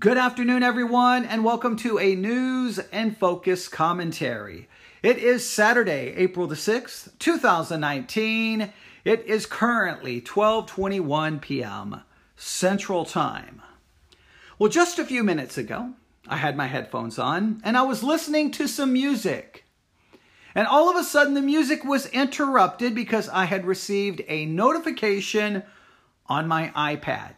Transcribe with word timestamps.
Good 0.00 0.16
afternoon, 0.16 0.62
everyone, 0.62 1.26
and 1.26 1.44
welcome 1.44 1.76
to 1.76 1.98
a 1.98 2.14
news 2.14 2.78
and 2.90 3.14
focus 3.14 3.68
commentary. 3.68 4.66
It 5.02 5.18
is 5.18 5.46
Saturday, 5.46 6.14
April 6.16 6.46
the 6.46 6.54
6th, 6.54 7.18
2019. 7.18 8.72
It 9.04 9.26
is 9.26 9.44
currently 9.44 10.22
12:21 10.22 11.42
p.m. 11.42 12.00
Central 12.34 13.04
Time. 13.04 13.60
Well, 14.58 14.70
just 14.70 14.98
a 14.98 15.04
few 15.04 15.22
minutes 15.22 15.58
ago, 15.58 15.92
I 16.26 16.38
had 16.38 16.56
my 16.56 16.68
headphones 16.68 17.18
on 17.18 17.60
and 17.62 17.76
I 17.76 17.82
was 17.82 18.02
listening 18.02 18.52
to 18.52 18.66
some 18.66 18.94
music. 18.94 19.66
And 20.54 20.66
all 20.66 20.88
of 20.88 20.96
a 20.96 21.04
sudden 21.04 21.34
the 21.34 21.42
music 21.42 21.84
was 21.84 22.06
interrupted 22.06 22.94
because 22.94 23.28
I 23.28 23.44
had 23.44 23.66
received 23.66 24.22
a 24.28 24.46
notification 24.46 25.62
on 26.24 26.48
my 26.48 26.68
iPad. 26.74 27.34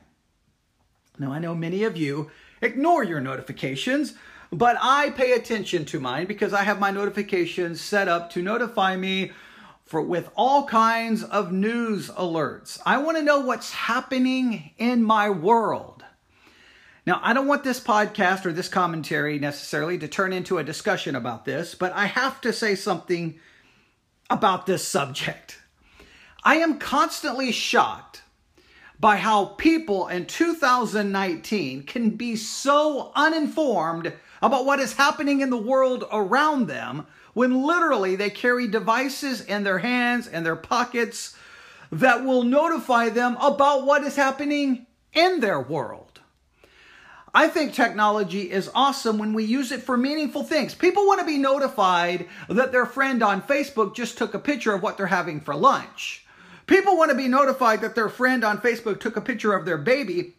Now, 1.19 1.33
I 1.33 1.39
know 1.41 1.55
many 1.55 1.85
of 1.85 1.97
you 1.97 2.31
ignore 2.63 3.05
your 3.05 3.21
notifications, 3.21 4.15
but 4.51 4.77
I 4.81 5.11
pay 5.11 5.33
attention 5.33 5.85
to 5.87 6.01
mine 6.01 6.27
because 6.27 6.53
I 6.53 6.63
have 6.63 6.79
my 6.79 6.91
notifications 6.91 7.81
set 7.81 8.09
up 8.09 8.31
to 8.31 8.43
notify 8.43 8.97
me 8.97 9.33
for 9.85 10.01
with 10.01 10.31
all 10.37 10.67
kinds 10.67 11.23
of 11.23 11.53
news 11.53 12.09
alerts. 12.11 12.81
I 12.87 12.99
want 12.99 13.19
to 13.19 13.23
know 13.23 13.41
what's 13.41 13.73
happening 13.73 14.71
in 14.79 15.03
my 15.03 15.29
world. 15.29 16.05
Now, 17.05 17.21
I 17.23 17.33
don't 17.33 17.49
want 17.49 17.65
this 17.65 17.81
podcast 17.81 18.47
or 18.47 18.53
this 18.53 18.69
commentary 18.69 19.39
necessarily 19.39 19.99
to 19.99 20.09
turn 20.09 20.33
into 20.33 20.59
a 20.59 20.65
discussion 20.65 21.17
about 21.17 21.45
this, 21.45 21.75
but 21.75 21.93
I 21.93 22.07
have 22.07 22.41
to 22.43 22.53
say 22.53 22.77
something 22.77 23.41
about 24.31 24.67
this 24.67 24.87
subject. 24.87 25.59
I 26.45 26.57
am 26.57 26.79
constantly 26.79 27.53
shocked 27.53 28.22
by 29.03 29.17
how 29.17 29.47
people 29.47 30.07
in 30.07 30.25
2019 30.25 31.83
can 31.83 32.11
be 32.11 32.37
so 32.37 33.11
uninformed 33.17 34.13
about 34.41 34.65
what 34.65 34.79
is 34.79 34.93
happening 34.93 35.41
in 35.41 35.51
the 35.51 35.57
world 35.57 36.05
around 36.13 36.69
them 36.69 37.05
when 37.35 37.65
literally 37.65 38.15
they 38.15 38.31
carry 38.31 38.69
devices 38.69 39.41
in 39.41 39.65
their 39.65 39.79
hands 39.79 40.29
and 40.29 40.47
their 40.47 40.55
pockets 40.55 41.37
that 41.91 42.25
will 42.25 42.45
notify 42.45 43.09
them 43.09 43.37
about 43.41 43.85
what 43.85 44.05
is 44.05 44.15
happening 44.15 44.87
in 45.13 45.41
their 45.41 45.61
world. 45.61 46.21
I 47.35 47.49
think 47.49 47.75
technology 47.75 48.53
is 48.53 48.71
awesome 48.73 49.19
when 49.19 49.33
we 49.33 49.43
use 49.43 49.73
it 49.73 49.83
for 49.83 49.97
meaningful 49.97 50.45
things. 50.45 50.77
People 50.77 51.09
want 51.09 51.19
to 51.19 51.27
be 51.27 51.39
notified 51.39 52.29
that 52.49 52.71
their 52.71 52.87
friend 52.87 53.21
on 53.21 53.43
Facebook 53.43 53.97
just 53.97 54.17
took 54.17 54.33
a 54.35 54.39
picture 54.39 54.73
of 54.73 54.83
what 54.83 54.97
they're 54.97 55.07
having 55.09 55.41
for 55.41 55.57
lunch. 55.57 56.22
People 56.73 56.97
want 56.97 57.11
to 57.11 57.17
be 57.17 57.29
notified 57.29 57.83
that 57.83 57.95
their 57.95 58.09
friend 58.09 58.43
on 58.43 58.57
Facebook 58.57 58.99
took 58.99 59.19
a 59.19 59.21
picture 59.21 59.53
of 59.53 59.67
their 59.67 59.77
baby 59.77 60.33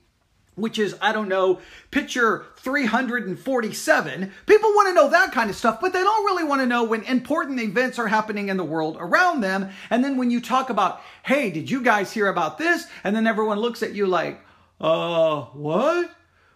which 0.55 0.77
is, 0.77 0.95
I 1.01 1.13
don't 1.13 1.29
know, 1.29 1.59
picture 1.89 2.45
347. 2.57 4.31
People 4.45 4.69
want 4.69 4.87
to 4.87 4.93
know 4.93 5.09
that 5.09 5.31
kind 5.31 5.49
of 5.49 5.55
stuff, 5.55 5.79
but 5.81 5.93
they 5.93 6.03
don't 6.03 6.25
really 6.25 6.43
want 6.43 6.61
to 6.61 6.67
know 6.67 6.83
when 6.83 7.01
important 7.03 7.59
events 7.59 7.97
are 7.97 8.07
happening 8.07 8.49
in 8.49 8.57
the 8.57 8.63
world 8.63 8.97
around 8.99 9.41
them. 9.41 9.71
And 9.89 10.03
then 10.03 10.15
when 10.15 10.29
you 10.29 10.39
talk 10.39 10.69
about, 10.69 11.01
hey, 11.23 11.49
did 11.49 11.71
you 11.71 11.81
guys 11.81 12.13
hear 12.13 12.27
about 12.27 12.59
this? 12.59 12.85
And 13.03 13.15
then 13.15 13.25
everyone 13.25 13.59
looks 13.59 13.81
at 13.81 13.95
you 13.95 14.05
like, 14.05 14.41
uh, 14.79 15.41
what? 15.53 16.11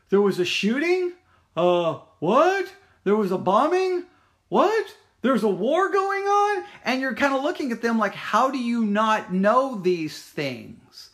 There 0.09 0.21
was 0.21 0.37
a 0.37 0.45
shooting? 0.45 1.13
Uh, 1.55 1.99
what? 2.19 2.71
There 3.03 3.15
was 3.15 3.31
a 3.31 3.37
bombing? 3.39 4.03
What? 4.49 4.95
There's 5.21 5.43
a 5.43 5.49
war 5.49 5.89
going 5.89 6.23
on, 6.23 6.63
and 6.85 7.01
you're 7.01 7.15
kind 7.15 7.33
of 7.33 7.43
looking 7.43 7.71
at 7.71 7.81
them 7.81 7.97
like, 7.97 8.13
how 8.13 8.51
do 8.51 8.57
you 8.57 8.85
not 8.85 9.33
know 9.33 9.79
these 9.79 10.21
things? 10.21 11.09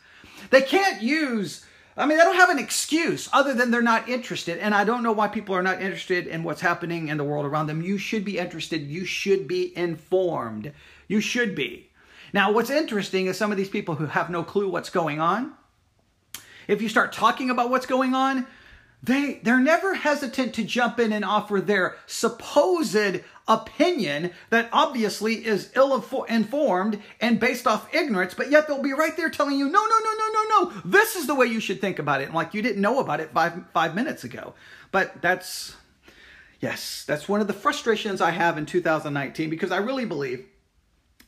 They 0.50 0.62
can't 0.62 1.02
use, 1.02 1.66
I 1.96 2.06
mean, 2.06 2.18
they 2.18 2.24
don't 2.24 2.36
have 2.36 2.50
an 2.50 2.60
excuse 2.60 3.30
other 3.32 3.54
than 3.54 3.72
they're 3.72 3.82
not 3.82 4.10
interested. 4.10 4.60
And 4.60 4.76
I 4.76 4.84
don't 4.84 5.04
know 5.04 5.14
why 5.14 5.30
people 5.30 5.56
are 5.56 5.64
not 5.64 5.82
interested 5.82 6.28
in 6.28 6.44
what's 6.44 6.62
happening 6.62 7.08
in 7.08 7.18
the 7.18 7.24
world 7.24 7.46
around 7.46 7.68
them. 7.68 7.82
You 7.82 7.98
should 7.98 8.26
be 8.26 8.38
interested. 8.38 8.82
You 8.82 9.06
should 9.06 9.48
be 9.48 9.76
informed. 9.78 10.74
You 11.08 11.22
should 11.22 11.56
be. 11.56 11.90
Now, 12.34 12.52
what's 12.52 12.70
interesting 12.70 13.28
is 13.28 13.38
some 13.38 13.52
of 13.52 13.58
these 13.58 13.70
people 13.70 13.96
who 13.96 14.08
have 14.08 14.30
no 14.30 14.44
clue 14.44 14.70
what's 14.70 14.90
going 14.90 15.22
on, 15.22 15.54
if 16.68 16.82
you 16.82 16.90
start 16.90 17.14
talking 17.14 17.50
about 17.50 17.70
what's 17.70 17.86
going 17.86 18.14
on, 18.14 18.48
they 19.04 19.42
they're 19.44 19.60
never 19.60 19.96
hesitant 19.96 20.54
to 20.54 20.64
jump 20.64 20.98
in 20.98 21.12
and 21.12 21.26
offer 21.26 21.60
their 21.60 21.98
supposed 22.08 23.20
opinion 23.50 24.32
that 24.50 24.70
obviously 24.72 25.46
is 25.46 25.72
ill 25.76 25.94
informed 26.30 27.02
and 27.20 27.38
based 27.38 27.68
off 27.68 27.94
ignorance, 27.94 28.34
but 28.34 28.50
yet 28.50 28.66
they'll 28.66 28.82
be 28.82 28.94
right 28.94 29.18
there 29.18 29.30
telling 29.30 29.58
you, 29.58 29.66
no, 29.66 29.86
no, 29.86 30.00
no, 30.04 30.14
no, 30.18 30.32
no, 30.32 30.44
no, 30.50 30.82
this 30.86 31.18
is 31.18 31.28
the 31.28 31.36
way 31.36 31.46
you 31.46 31.60
should 31.60 31.82
think 31.82 32.00
about 32.00 32.22
it. 32.22 32.26
And 32.26 32.34
like 32.34 32.54
you 32.54 32.62
didn't 32.62 32.82
know 32.82 33.00
about 33.00 33.20
it 33.20 33.32
five 33.32 33.66
five 33.74 33.94
minutes 33.94 34.24
ago. 34.24 34.54
But 34.92 35.22
that's 35.22 35.76
yes, 36.62 37.04
that's 37.06 37.28
one 37.28 37.42
of 37.42 37.48
the 37.48 37.54
frustrations 37.54 38.22
I 38.22 38.32
have 38.32 38.58
in 38.58 38.66
2019 38.66 39.50
because 39.50 39.72
I 39.72 39.78
really 39.78 40.06
believe 40.06 40.46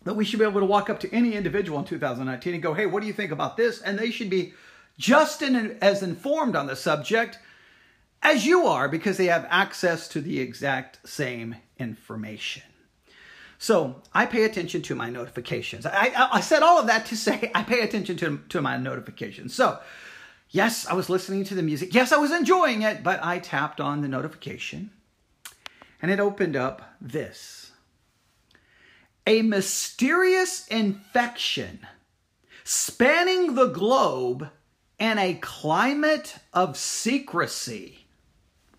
that 0.06 0.14
we 0.14 0.24
should 0.24 0.40
be 0.40 0.46
able 0.46 0.62
to 0.62 0.66
walk 0.66 0.90
up 0.90 1.02
to 1.02 1.14
any 1.14 1.34
individual 1.34 1.80
in 1.80 1.86
2019 1.86 2.54
and 2.54 2.64
go, 2.64 2.74
hey, 2.74 2.86
what 2.86 3.02
do 3.02 3.08
you 3.08 3.14
think 3.14 3.32
about 3.32 3.58
this? 3.58 3.82
And 3.82 4.00
they 4.00 4.12
should 4.12 4.30
be 4.30 4.54
just 4.98 5.42
in, 5.42 5.78
as 5.82 6.04
informed 6.04 6.56
on 6.56 6.68
the 6.68 6.76
subject 6.76 7.40
as 8.26 8.44
you 8.44 8.66
are 8.66 8.90
because 8.90 9.18
they 9.18 9.28
have 9.28 9.46
access 9.52 10.08
to 10.08 10.20
the 10.20 10.40
exact 10.40 11.08
same 11.08 11.56
information. 11.78 12.64
So 13.60 14.02
I 14.14 14.26
pay 14.26 14.44
attention 14.46 14.82
to 14.84 14.96
my 14.96 15.12
notifications. 15.12 15.86
I, 15.86 16.12
I, 16.16 16.30
I, 16.34 16.42
said 16.42 16.64
all 16.64 16.80
of 16.80 16.88
that 16.88 17.06
to 17.08 17.16
say 17.28 17.52
I 17.54 17.62
pay 17.62 17.82
attention 17.82 18.18
to, 18.18 18.40
to 18.50 18.62
my 18.62 18.78
notifications. 18.78 19.54
So, 19.54 19.80
yes, 20.50 20.88
I 20.88 20.96
was 20.96 21.08
listening 21.08 21.44
to 21.46 21.56
the 21.56 21.62
music. 21.62 21.94
Yes, 21.94 22.12
I 22.12 22.18
was 22.18 22.32
enjoying 22.32 22.82
it, 22.82 23.04
but 23.04 23.24
I 23.24 23.38
tapped 23.38 23.80
on 23.80 24.02
the 24.02 24.08
notification 24.08 24.90
and 26.02 26.10
it 26.10 26.20
opened 26.20 26.56
up 26.56 26.96
this 27.00 27.74
A 29.28 29.44
mysterious 29.44 30.68
infection 30.68 31.86
spanning 32.64 33.54
the 33.54 33.68
globe 33.68 34.50
in 34.98 35.20
a 35.20 35.36
climate 35.36 36.38
of 36.54 36.76
secrecy. 36.76 38.05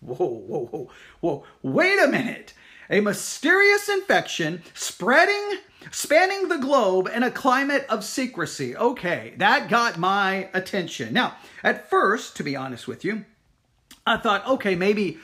Whoa, 0.00 0.16
whoa, 0.16 0.66
whoa, 0.66 0.90
whoa. 1.20 1.44
Wait 1.62 1.98
a 2.02 2.08
minute. 2.08 2.54
A 2.88 3.00
mysterious 3.00 3.88
infection 3.88 4.62
spreading, 4.74 5.58
spanning 5.90 6.48
the 6.48 6.58
globe 6.58 7.10
in 7.12 7.22
a 7.22 7.30
climate 7.30 7.84
of 7.88 8.04
secrecy. 8.04 8.76
Okay, 8.76 9.34
that 9.38 9.68
got 9.68 9.98
my 9.98 10.48
attention. 10.54 11.12
Now, 11.12 11.36
at 11.64 11.90
first, 11.90 12.36
to 12.36 12.44
be 12.44 12.54
honest 12.54 12.86
with 12.86 13.04
you, 13.04 13.24
I 14.06 14.18
thought, 14.18 14.46
okay, 14.46 14.76
maybe 14.76 15.18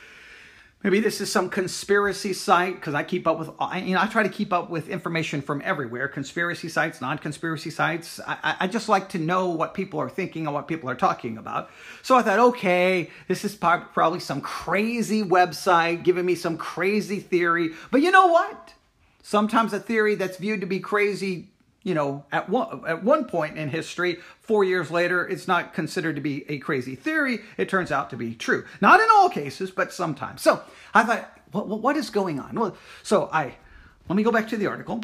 Maybe 0.82 0.98
this 0.98 1.20
is 1.20 1.30
some 1.30 1.48
conspiracy 1.48 2.32
site 2.32 2.74
because 2.74 2.94
I 2.94 3.04
keep 3.04 3.28
up 3.28 3.38
with, 3.38 3.50
you 3.84 3.94
know, 3.94 4.00
I 4.00 4.06
try 4.06 4.24
to 4.24 4.28
keep 4.28 4.52
up 4.52 4.68
with 4.68 4.88
information 4.88 5.40
from 5.40 5.62
everywhere 5.64 6.08
conspiracy 6.08 6.68
sites, 6.68 7.00
non 7.00 7.18
conspiracy 7.18 7.70
sites. 7.70 8.18
I, 8.26 8.56
I, 8.60 8.66
just 8.66 8.88
like 8.88 9.08
to 9.10 9.18
know 9.18 9.50
what 9.50 9.74
people 9.74 10.00
are 10.00 10.08
thinking 10.08 10.46
and 10.46 10.54
what 10.54 10.66
people 10.66 10.90
are 10.90 10.96
talking 10.96 11.38
about. 11.38 11.70
So 12.02 12.16
I 12.16 12.22
thought, 12.22 12.40
okay, 12.40 13.10
this 13.28 13.44
is 13.44 13.54
probably 13.54 14.18
some 14.18 14.40
crazy 14.40 15.22
website 15.22 16.02
giving 16.02 16.26
me 16.26 16.34
some 16.34 16.56
crazy 16.56 17.20
theory. 17.20 17.70
But 17.92 18.02
you 18.02 18.10
know 18.10 18.26
what? 18.26 18.74
Sometimes 19.22 19.72
a 19.72 19.78
theory 19.78 20.16
that's 20.16 20.36
viewed 20.36 20.62
to 20.62 20.66
be 20.66 20.80
crazy 20.80 21.51
you 21.82 21.94
know, 21.94 22.24
at 22.30 22.48
one, 22.48 22.82
at 22.86 23.02
one 23.02 23.24
point 23.24 23.58
in 23.58 23.68
history, 23.68 24.18
four 24.40 24.64
years 24.64 24.90
later, 24.90 25.26
it's 25.26 25.48
not 25.48 25.74
considered 25.74 26.16
to 26.16 26.22
be 26.22 26.48
a 26.48 26.58
crazy 26.58 26.94
theory. 26.94 27.40
It 27.56 27.68
turns 27.68 27.90
out 27.90 28.10
to 28.10 28.16
be 28.16 28.34
true. 28.34 28.64
Not 28.80 29.00
in 29.00 29.08
all 29.10 29.28
cases, 29.28 29.70
but 29.70 29.92
sometimes. 29.92 30.42
So 30.42 30.62
I 30.94 31.04
thought, 31.04 31.38
what, 31.50 31.66
what 31.68 31.96
is 31.96 32.10
going 32.10 32.38
on? 32.38 32.58
Well, 32.58 32.76
so 33.02 33.28
I, 33.32 33.56
let 34.08 34.16
me 34.16 34.22
go 34.22 34.30
back 34.30 34.48
to 34.48 34.56
the 34.56 34.68
article. 34.68 35.02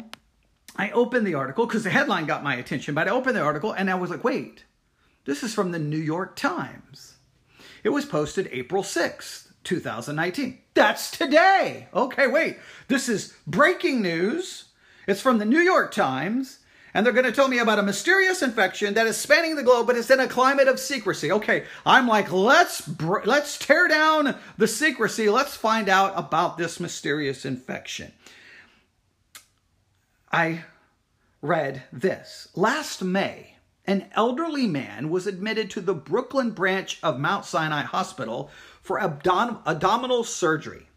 I 0.75 0.91
opened 0.91 1.27
the 1.27 1.35
article 1.35 1.65
because 1.65 1.83
the 1.83 1.89
headline 1.89 2.25
got 2.25 2.43
my 2.43 2.55
attention, 2.55 2.95
but 2.95 3.07
I 3.07 3.11
opened 3.11 3.35
the 3.35 3.41
article 3.41 3.73
and 3.73 3.89
I 3.89 3.95
was 3.95 4.09
like, 4.09 4.23
wait, 4.23 4.63
this 5.25 5.43
is 5.43 5.53
from 5.53 5.71
the 5.71 5.79
New 5.79 5.97
York 5.97 6.35
Times. 6.35 7.17
It 7.83 7.89
was 7.89 8.05
posted 8.05 8.49
April 8.51 8.83
6th, 8.83 9.51
2019. 9.63 10.59
That's 10.73 11.11
today. 11.11 11.87
Okay, 11.93 12.27
wait. 12.27 12.57
This 12.87 13.09
is 13.09 13.35
breaking 13.45 14.01
news. 14.01 14.65
It's 15.07 15.21
from 15.21 15.39
the 15.39 15.45
New 15.45 15.59
York 15.59 15.91
Times 15.91 16.59
and 16.93 17.05
they're 17.05 17.13
going 17.13 17.25
to 17.25 17.31
tell 17.31 17.47
me 17.47 17.59
about 17.59 17.79
a 17.79 17.83
mysterious 17.83 18.41
infection 18.41 18.93
that 18.95 19.07
is 19.07 19.17
spanning 19.17 19.55
the 19.55 19.63
globe, 19.63 19.87
but 19.87 19.95
it's 19.95 20.09
in 20.09 20.19
a 20.19 20.27
climate 20.27 20.67
of 20.67 20.79
secrecy. 20.79 21.31
Okay, 21.31 21.65
I'm 21.85 22.07
like, 22.07 22.31
let's 22.31 22.81
br- 22.81 23.25
let's 23.25 23.57
tear 23.57 23.87
down 23.87 24.35
the 24.57 24.67
secrecy. 24.67 25.29
Let's 25.29 25.55
find 25.55 25.89
out 25.89 26.13
about 26.15 26.57
this 26.57 26.79
mysterious 26.79 27.45
infection. 27.45 28.11
I 30.31 30.65
read 31.41 31.83
this 31.91 32.49
last 32.55 33.03
May. 33.03 33.55
An 33.85 34.05
elderly 34.13 34.67
man 34.67 35.09
was 35.09 35.25
admitted 35.25 35.71
to 35.71 35.81
the 35.81 35.95
Brooklyn 35.95 36.51
branch 36.51 36.99
of 37.01 37.19
Mount 37.19 37.45
Sinai 37.45 37.81
Hospital 37.81 38.51
for 38.81 39.01
abdom- 39.01 39.59
abdominal 39.65 40.23
surgery. 40.23 40.87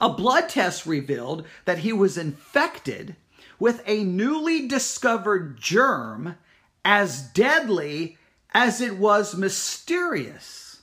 A 0.00 0.08
blood 0.08 0.48
test 0.48 0.86
revealed 0.86 1.46
that 1.66 1.78
he 1.78 1.92
was 1.92 2.18
infected 2.18 3.14
with 3.60 3.82
a 3.86 4.02
newly 4.02 4.66
discovered 4.66 5.58
germ 5.60 6.34
as 6.84 7.20
deadly 7.20 8.16
as 8.52 8.80
it 8.80 8.96
was 8.96 9.36
mysterious. 9.36 10.80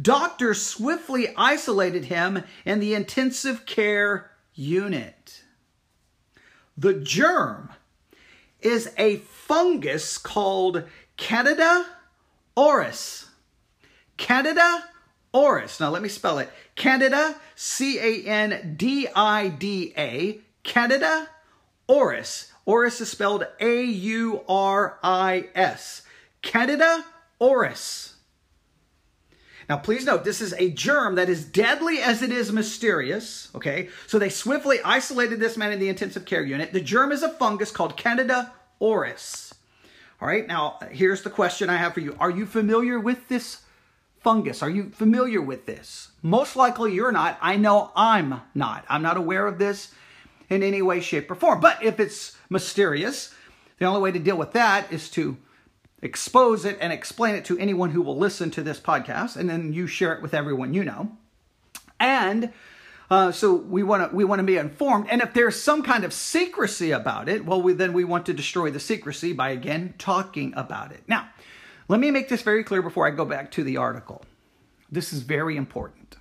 Doctors 0.00 0.64
swiftly 0.64 1.34
isolated 1.36 2.04
him 2.04 2.44
in 2.64 2.78
the 2.78 2.94
intensive 2.94 3.66
care 3.66 4.30
unit. 4.54 5.42
The 6.76 6.94
germ 6.94 7.70
is 8.60 8.92
a 8.96 9.16
fungus 9.16 10.18
called 10.18 10.84
Candida 11.16 11.86
auris. 12.56 13.26
Candida 14.16 14.84
auris. 15.34 15.80
Now 15.80 15.90
let 15.90 16.02
me 16.02 16.08
spell 16.08 16.38
it. 16.38 16.50
Candida, 16.76 17.36
C 17.56 17.98
A 17.98 18.24
N 18.26 18.74
D 18.76 19.08
I 19.14 19.48
D 19.48 19.92
A, 19.96 20.40
Candida 20.62 21.28
auris. 21.90 22.52
Auris 22.66 23.00
is 23.00 23.10
spelled 23.10 23.46
A 23.58 23.82
U 23.82 24.42
R 24.48 24.98
I 25.02 25.48
S. 25.54 26.02
Candida 26.40 27.04
auris. 27.40 28.14
Now, 29.68 29.76
please 29.76 30.04
note, 30.04 30.24
this 30.24 30.40
is 30.40 30.52
a 30.54 30.70
germ 30.70 31.14
that 31.14 31.28
is 31.28 31.44
deadly 31.44 31.98
as 32.00 32.22
it 32.22 32.32
is 32.32 32.50
mysterious, 32.50 33.48
okay? 33.54 33.88
So 34.08 34.18
they 34.18 34.28
swiftly 34.28 34.78
isolated 34.84 35.38
this 35.38 35.56
man 35.56 35.72
in 35.72 35.78
the 35.78 35.88
intensive 35.88 36.24
care 36.24 36.42
unit. 36.42 36.72
The 36.72 36.80
germ 36.80 37.12
is 37.12 37.22
a 37.22 37.28
fungus 37.28 37.70
called 37.70 37.96
Candida 37.96 38.52
auris. 38.80 39.52
All 40.20 40.26
right, 40.26 40.46
now 40.46 40.78
here's 40.90 41.22
the 41.22 41.30
question 41.30 41.70
I 41.70 41.76
have 41.76 41.94
for 41.94 42.00
you. 42.00 42.16
Are 42.18 42.30
you 42.30 42.46
familiar 42.46 42.98
with 42.98 43.28
this 43.28 43.62
fungus? 44.18 44.62
Are 44.62 44.68
you 44.68 44.90
familiar 44.90 45.40
with 45.40 45.66
this? 45.66 46.10
Most 46.20 46.56
likely 46.56 46.92
you're 46.92 47.12
not. 47.12 47.38
I 47.40 47.56
know 47.56 47.92
I'm 47.94 48.42
not. 48.54 48.84
I'm 48.88 49.02
not 49.02 49.16
aware 49.16 49.46
of 49.46 49.58
this 49.58 49.94
in 50.50 50.62
any 50.62 50.82
way, 50.82 51.00
shape, 51.00 51.30
or 51.30 51.34
form. 51.34 51.60
But 51.60 51.82
if 51.82 51.98
it's 51.98 52.36
mysterious, 52.50 53.32
the 53.78 53.86
only 53.86 54.00
way 54.00 54.12
to 54.12 54.18
deal 54.18 54.36
with 54.36 54.52
that 54.52 54.92
is 54.92 55.08
to 55.10 55.38
expose 56.02 56.64
it 56.64 56.76
and 56.80 56.92
explain 56.92 57.34
it 57.34 57.44
to 57.46 57.58
anyone 57.58 57.90
who 57.90 58.02
will 58.02 58.16
listen 58.16 58.50
to 58.50 58.62
this 58.62 58.80
podcast, 58.80 59.36
and 59.36 59.48
then 59.48 59.72
you 59.72 59.86
share 59.86 60.12
it 60.12 60.22
with 60.22 60.34
everyone 60.34 60.74
you 60.74 60.84
know. 60.84 61.16
And 61.98 62.52
uh, 63.10 63.32
so 63.32 63.54
we 63.54 63.82
want 63.82 64.10
to 64.10 64.16
we 64.16 64.24
want 64.24 64.38
to 64.38 64.44
be 64.44 64.56
informed. 64.56 65.06
And 65.10 65.20
if 65.20 65.34
there's 65.34 65.60
some 65.60 65.82
kind 65.82 66.04
of 66.04 66.12
secrecy 66.12 66.90
about 66.90 67.28
it, 67.28 67.44
well, 67.44 67.60
we, 67.60 67.72
then 67.72 67.92
we 67.92 68.04
want 68.04 68.26
to 68.26 68.32
destroy 68.32 68.70
the 68.70 68.80
secrecy 68.80 69.32
by 69.32 69.50
again 69.50 69.94
talking 69.98 70.52
about 70.56 70.92
it. 70.92 71.02
Now, 71.06 71.28
let 71.88 72.00
me 72.00 72.10
make 72.10 72.28
this 72.28 72.42
very 72.42 72.64
clear 72.64 72.82
before 72.82 73.06
I 73.06 73.10
go 73.10 73.24
back 73.24 73.50
to 73.52 73.64
the 73.64 73.76
article. 73.76 74.24
This 74.90 75.12
is 75.12 75.22
very 75.22 75.56
important. 75.56 76.16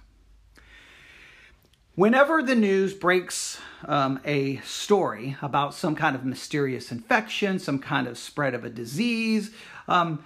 Whenever 1.95 2.41
the 2.41 2.55
news 2.55 2.93
breaks 2.93 3.59
um, 3.85 4.19
a 4.23 4.57
story 4.57 5.35
about 5.41 5.73
some 5.73 5.95
kind 5.95 6.15
of 6.15 6.23
mysterious 6.23 6.91
infection, 6.91 7.59
some 7.59 7.79
kind 7.79 8.07
of 8.07 8.17
spread 8.17 8.53
of 8.53 8.63
a 8.63 8.69
disease, 8.69 9.51
um, 9.87 10.23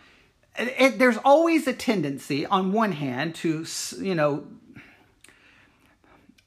it, 0.58 0.76
it, 0.78 1.00
there's 1.00 1.18
always 1.18 1.66
a 1.66 1.74
tendency, 1.74 2.46
on 2.46 2.72
one 2.72 2.92
hand, 2.92 3.34
to 3.34 3.66
you 4.00 4.14
know 4.14 4.46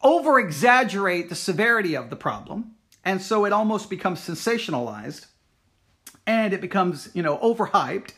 over 0.02 0.38
exaggerate 0.38 1.28
the 1.28 1.34
severity 1.34 1.96
of 1.96 2.10
the 2.10 2.16
problem, 2.16 2.76
and 3.04 3.20
so 3.20 3.44
it 3.44 3.52
almost 3.52 3.90
becomes 3.90 4.20
sensationalized, 4.20 5.26
and 6.26 6.52
it 6.52 6.60
becomes 6.60 7.08
you 7.14 7.22
know 7.22 7.38
overhyped 7.38 8.12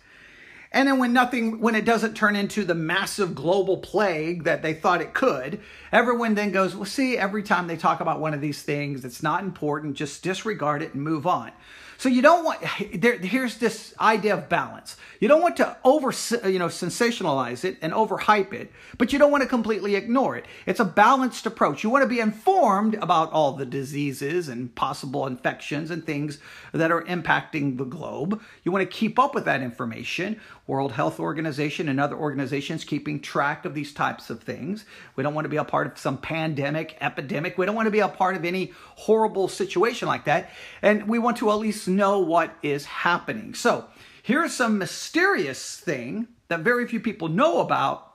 and 0.70 0.86
then 0.86 0.98
when 0.98 1.12
nothing, 1.12 1.60
when 1.60 1.74
it 1.74 1.84
doesn't 1.84 2.14
turn 2.14 2.36
into 2.36 2.64
the 2.64 2.74
massive 2.74 3.34
global 3.34 3.78
plague 3.78 4.44
that 4.44 4.62
they 4.62 4.74
thought 4.74 5.00
it 5.00 5.14
could, 5.14 5.60
everyone 5.92 6.34
then 6.34 6.50
goes, 6.50 6.74
well, 6.74 6.84
see, 6.84 7.16
every 7.16 7.42
time 7.42 7.66
they 7.66 7.76
talk 7.76 8.00
about 8.00 8.20
one 8.20 8.34
of 8.34 8.40
these 8.40 8.62
things, 8.62 9.04
it's 9.04 9.22
not 9.22 9.42
important, 9.42 9.96
just 9.96 10.22
disregard 10.22 10.82
it 10.82 10.92
and 10.92 11.02
move 11.02 11.26
on. 11.26 11.52
So 11.98 12.08
you 12.08 12.22
don't 12.22 12.44
want 12.44 12.60
there, 12.94 13.18
here's 13.18 13.58
this 13.58 13.92
idea 14.00 14.34
of 14.34 14.48
balance. 14.48 14.96
You 15.18 15.26
don't 15.26 15.42
want 15.42 15.56
to 15.56 15.76
over 15.82 16.12
you 16.48 16.60
know 16.60 16.68
sensationalize 16.68 17.64
it 17.64 17.76
and 17.82 17.92
overhype 17.92 18.52
it, 18.52 18.70
but 18.98 19.12
you 19.12 19.18
don't 19.18 19.32
want 19.32 19.42
to 19.42 19.48
completely 19.48 19.96
ignore 19.96 20.36
it. 20.36 20.46
It's 20.64 20.78
a 20.78 20.84
balanced 20.84 21.44
approach. 21.44 21.82
You 21.82 21.90
want 21.90 22.04
to 22.04 22.08
be 22.08 22.20
informed 22.20 22.94
about 22.94 23.32
all 23.32 23.52
the 23.52 23.66
diseases 23.66 24.48
and 24.48 24.72
possible 24.76 25.26
infections 25.26 25.90
and 25.90 26.06
things 26.06 26.38
that 26.70 26.92
are 26.92 27.02
impacting 27.02 27.78
the 27.78 27.84
globe. 27.84 28.40
You 28.62 28.70
want 28.70 28.88
to 28.88 28.96
keep 28.96 29.18
up 29.18 29.34
with 29.34 29.44
that 29.46 29.60
information. 29.60 30.40
World 30.68 30.92
Health 30.92 31.18
Organization 31.18 31.88
and 31.88 31.98
other 31.98 32.14
organizations 32.14 32.84
keeping 32.84 33.20
track 33.20 33.64
of 33.64 33.74
these 33.74 33.92
types 33.92 34.28
of 34.28 34.42
things. 34.42 34.84
We 35.16 35.22
don't 35.22 35.34
want 35.34 35.46
to 35.46 35.48
be 35.48 35.56
a 35.56 35.64
part 35.64 35.86
of 35.86 35.98
some 35.98 36.18
pandemic, 36.18 36.96
epidemic. 37.00 37.56
We 37.56 37.64
don't 37.64 37.74
want 37.74 37.86
to 37.86 37.90
be 37.90 38.00
a 38.00 38.08
part 38.08 38.36
of 38.36 38.44
any 38.44 38.72
horrible 38.96 39.48
situation 39.48 40.06
like 40.06 40.26
that. 40.26 40.50
And 40.82 41.08
we 41.08 41.18
want 41.18 41.38
to 41.38 41.50
at 41.50 41.54
least 41.54 41.87
know 41.88 42.18
what 42.20 42.54
is 42.62 42.84
happening. 42.84 43.54
So 43.54 43.86
here's 44.22 44.54
some 44.54 44.78
mysterious 44.78 45.76
thing 45.78 46.28
that 46.48 46.60
very 46.60 46.86
few 46.86 47.00
people 47.00 47.28
know 47.28 47.60
about. 47.60 48.14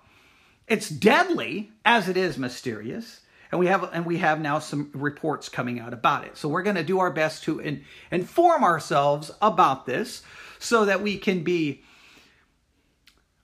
It's 0.67 0.89
deadly 0.89 1.71
as 1.83 2.07
it 2.07 2.17
is 2.17 2.37
mysterious. 2.37 3.21
And 3.51 3.59
we 3.59 3.67
have 3.67 3.87
and 3.93 4.05
we 4.05 4.17
have 4.17 4.41
now 4.41 4.57
some 4.57 4.89
reports 4.93 5.47
coming 5.47 5.79
out 5.79 5.93
about 5.93 6.25
it. 6.25 6.37
So 6.37 6.49
we're 6.49 6.63
going 6.63 6.75
to 6.75 6.83
do 6.83 6.99
our 6.99 7.11
best 7.11 7.43
to 7.43 7.59
in, 7.59 7.83
inform 8.09 8.63
ourselves 8.63 9.29
about 9.41 9.85
this 9.85 10.23
so 10.57 10.85
that 10.85 11.01
we 11.03 11.17
can 11.17 11.43
be 11.43 11.83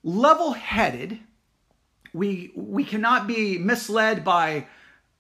level 0.04 0.54
headed. 0.54 1.20
We, 2.14 2.52
we 2.56 2.84
cannot 2.86 3.28
be 3.28 3.60
misled 3.60 4.24
by 4.24 4.68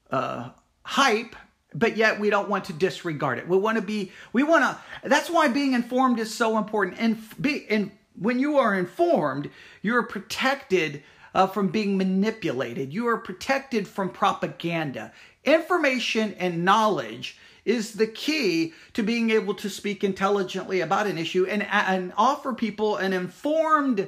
uh, 0.09 0.49
hype, 0.83 1.35
but 1.73 1.97
yet 1.97 2.19
we 2.19 2.29
don't 2.29 2.49
want 2.49 2.65
to 2.65 2.73
disregard 2.73 3.37
it. 3.37 3.47
We 3.47 3.57
want 3.57 3.77
to 3.77 3.81
be, 3.81 4.11
we 4.33 4.43
want 4.43 4.63
to, 4.63 5.07
that's 5.07 5.29
why 5.29 5.47
being 5.47 5.73
informed 5.73 6.19
is 6.19 6.33
so 6.33 6.57
important. 6.57 6.97
And 6.99 7.19
be, 7.39 7.65
and 7.69 7.91
when 8.15 8.39
you 8.39 8.57
are 8.57 8.75
informed, 8.75 9.49
you're 9.81 10.03
protected 10.03 11.03
uh, 11.33 11.47
from 11.47 11.69
being 11.69 11.97
manipulated. 11.97 12.93
You 12.93 13.07
are 13.07 13.17
protected 13.17 13.87
from 13.87 14.09
propaganda. 14.09 15.11
Information 15.45 16.33
and 16.39 16.65
knowledge 16.65 17.37
is 17.65 17.93
the 17.93 18.07
key 18.07 18.73
to 18.93 19.03
being 19.03 19.29
able 19.29 19.53
to 19.53 19.69
speak 19.69 20.03
intelligently 20.03 20.81
about 20.81 21.05
an 21.05 21.17
issue 21.17 21.45
and, 21.45 21.63
and 21.63 22.11
offer 22.17 22.53
people 22.53 22.97
an 22.97 23.13
informed 23.13 24.07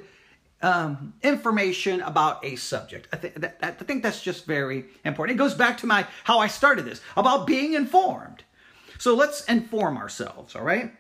um, 0.62 1.14
information 1.24 2.02
about 2.02 2.44
a 2.46 2.56
subject. 2.56 3.08
I, 3.12 3.18
th- 3.18 3.34
that, 3.36 3.58
I 3.62 3.72
think 3.72 4.04
that's 4.04 4.22
just 4.22 4.46
very 4.46 4.86
important. 5.04 5.36
It 5.36 5.40
goes 5.40 5.54
back 5.56 5.78
to 5.80 5.88
my 5.88 6.06
how 6.24 6.40
I 6.40 6.48
started 6.48 6.86
this 6.86 7.02
about 7.18 7.48
being 7.48 7.74
informed. 7.74 8.44
So 8.98 9.16
let's 9.16 9.44
inform 9.46 9.98
ourselves. 9.98 10.56
All 10.56 10.64
right. 10.64 10.94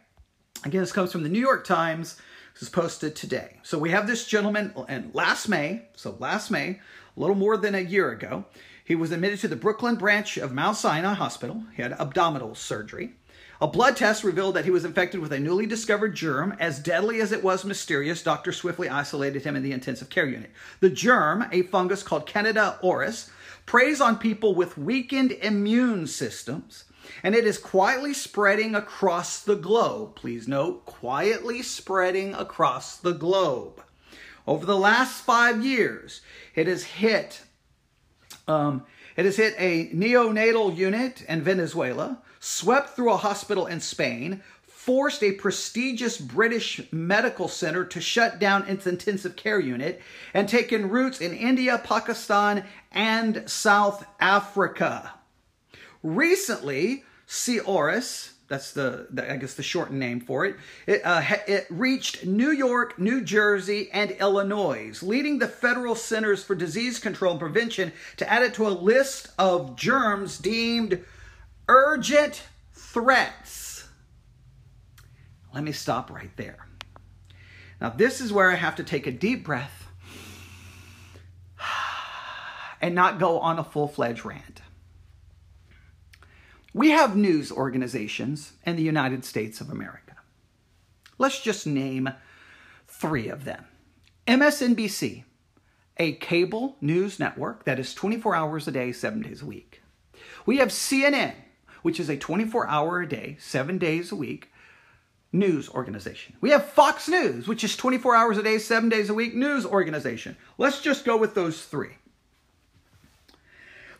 Again, 0.65 0.82
this 0.82 0.91
comes 0.91 1.12
from 1.12 1.24
the 1.24 1.30
New 1.30 1.39
York 1.39 1.65
Times. 1.65 2.18
This 2.53 2.63
is 2.63 2.70
posted 2.70 3.15
today. 3.15 3.60
So 3.63 3.77
we 3.77 3.91
have 3.91 4.08
this 4.08 4.27
gentleman, 4.27 4.74
and 4.88 5.13
last 5.13 5.48
May, 5.48 5.84
so 5.96 6.15
last 6.20 6.51
May, 6.51 6.80
a 7.15 7.20
little 7.20 7.36
more 7.36 7.58
than 7.58 7.75
a 7.75 7.80
year 7.80 8.12
ago, 8.12 8.46
he 8.84 8.96
was 8.96 9.12
admitted 9.12 9.39
to 9.39 9.48
the 9.48 9.56
Brooklyn 9.56 9.96
branch 9.96 10.38
of 10.38 10.51
Mount 10.51 10.77
Sinai 10.77 11.13
Hospital. 11.13 11.63
He 11.75 11.82
had 11.82 11.94
abdominal 11.94 12.56
surgery. 12.56 13.13
A 13.62 13.68
blood 13.68 13.96
test 13.96 14.24
revealed 14.24 14.56
that 14.56 14.65
he 14.65 14.72
was 14.72 14.86
infected 14.86 15.20
with 15.20 15.32
a 15.32 15.39
newly 15.39 15.68
discovered 15.68 16.15
germ. 16.15 16.56
As 16.60 16.80
deadly 16.80 17.22
as 17.22 17.32
it 17.32 17.44
was 17.44 17.63
mysterious, 17.63 18.24
doctors 18.24 18.58
swiftly 18.58 18.89
isolated 18.89 19.44
him 19.44 19.56
in 19.56 19.62
the 19.62 19.72
intensive 19.72 20.10
care 20.10 20.25
unit. 20.25 20.50
The 20.80 20.89
germ, 20.89 21.46
a 21.51 21.62
fungus 21.62 22.01
called 22.01 22.25
Candida 22.25 22.80
auris, 22.84 23.30
preys 23.68 24.01
on 24.01 24.18
people 24.18 24.56
with 24.56 24.80
weakened 24.80 25.34
immune 25.34 26.08
systems, 26.08 26.86
and 27.22 27.36
it 27.36 27.46
is 27.46 27.60
quietly 27.60 28.15
spreading 28.15 28.74
across 28.74 29.44
the 29.44 29.56
globe. 29.56 30.15
Please 30.15 30.48
note, 30.48 30.88
quietly 30.88 31.62
spreading 31.62 32.34
across 32.34 32.98
the 32.98 33.13
globe. 33.13 33.84
Over 34.48 34.65
the 34.65 34.77
last 34.77 35.22
five 35.22 35.63
years, 35.63 36.22
it 36.56 36.65
has 36.65 36.84
hit 36.84 37.44
um, 38.48 38.86
it 39.15 39.25
has 39.25 39.38
hit 39.38 39.53
a 39.60 39.89
neonatal 39.89 40.75
unit 40.75 41.22
in 41.27 41.44
Venezuela, 41.44 42.24
swept 42.41 42.95
through 42.95 43.12
a 43.12 43.17
hospital 43.17 43.67
in 43.67 43.79
Spain, 43.79 44.41
forced 44.67 45.24
a 45.24 45.31
prestigious 45.31 46.17
British 46.17 46.81
medical 46.91 47.48
center 47.48 47.86
to 47.86 48.01
shut 48.01 48.39
down 48.39 48.67
its 48.67 48.88
intensive 48.88 49.36
care 49.36 49.60
unit, 49.60 50.01
and 50.33 50.50
taken 50.50 50.89
roots 50.89 51.21
in 51.21 51.33
India, 51.33 51.79
Pakistan, 51.83 52.65
and 52.91 53.50
South 53.50 54.05
Africa. 54.19 55.13
Recently, 56.01 57.03
C. 57.27 57.60
auris, 57.60 58.31
that's 58.48 58.71
the, 58.71 59.07
the, 59.12 59.31
I 59.31 59.38
guess 59.38 59.53
the 59.53 59.62
shortened 59.62 60.00
name 60.00 60.19
for 60.19 60.45
it. 60.45 60.55
It, 60.88 61.05
uh, 61.05 61.21
it 61.48 61.67
reached 61.69 62.25
New 62.25 62.51
York, 62.51 62.98
New 62.98 63.21
Jersey, 63.21 63.89
and 63.93 64.12
Illinois, 64.12 65.00
leading 65.03 65.38
the 65.38 65.48
federal 65.48 65.93
Centers 65.93 66.43
for 66.43 66.55
Disease 66.55 66.98
Control 66.98 67.33
and 67.33 67.39
Prevention 67.39 67.93
to 68.17 68.27
add 68.27 68.41
it 68.41 68.55
to 68.55 68.67
a 68.67 68.69
list 68.69 69.29
of 69.38 69.75
germs 69.75 70.39
deemed 70.39 71.05
urgent 71.72 72.44
threats. 72.74 73.88
Let 75.54 75.63
me 75.63 75.72
stop 75.72 76.12
right 76.12 76.36
there. 76.36 76.68
Now, 77.80 77.90
this 77.90 78.20
is 78.20 78.34
where 78.34 78.51
I 78.51 78.56
have 78.56 78.75
to 78.75 78.84
take 78.84 79.08
a 79.08 79.12
deep 79.12 79.46
breath 79.46 79.88
and 82.82 82.94
not 82.94 83.20
go 83.20 83.40
on 83.40 83.58
a 83.58 83.63
full 83.63 83.88
fledged 83.88 84.25
rant. 84.25 84.62
We 86.74 86.90
have 86.90 87.16
news 87.16 87.54
organizations 87.54 88.51
in 88.66 88.75
the 88.75 88.84
United 88.84 89.24
States 89.24 89.62
of 89.62 89.70
America. 89.70 90.16
Let's 91.18 91.40
just 91.40 91.66
name 91.66 92.10
three 92.88 93.30
of 93.30 93.46
them 93.46 93.66
MSNBC, 94.28 95.24
a 95.96 96.13
cable 96.13 96.75
news 96.82 97.18
network 97.18 97.63
that 97.63 97.80
is 97.80 97.94
24 97.94 98.36
hours 98.36 98.68
a 98.68 98.72
day, 98.72 98.92
seven 98.92 99.22
days 99.22 99.42
a 99.42 99.46
week. 99.46 99.82
We 100.46 100.58
have 100.58 100.70
CNN, 100.70 101.34
which 101.81 102.00
is 102.00 102.09
a 102.09 102.17
24 102.17 102.67
hour 102.67 103.01
a 103.01 103.09
day, 103.09 103.38
seven 103.39 103.77
days 103.77 104.11
a 104.11 104.15
week 104.15 104.51
news 105.33 105.69
organization. 105.69 106.35
We 106.41 106.50
have 106.50 106.65
Fox 106.65 107.07
News, 107.07 107.47
which 107.47 107.63
is 107.63 107.75
24 107.75 108.15
hours 108.15 108.38
a 108.38 108.43
day, 108.43 108.57
seven 108.57 108.89
days 108.89 109.09
a 109.09 109.13
week 109.13 109.33
news 109.33 109.65
organization. 109.65 110.35
Let's 110.57 110.81
just 110.81 111.05
go 111.05 111.17
with 111.17 111.35
those 111.35 111.63
three. 111.63 111.95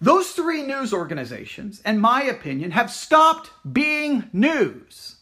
Those 0.01 0.31
three 0.31 0.63
news 0.63 0.93
organizations, 0.93 1.79
in 1.85 2.00
my 2.00 2.23
opinion, 2.23 2.71
have 2.71 2.91
stopped 2.91 3.51
being 3.71 4.29
news. 4.33 5.17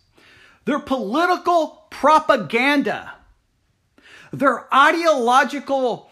They're 0.66 0.80
political 0.80 1.86
propaganda. 1.90 3.16
They're 4.32 4.74
ideological, 4.74 6.10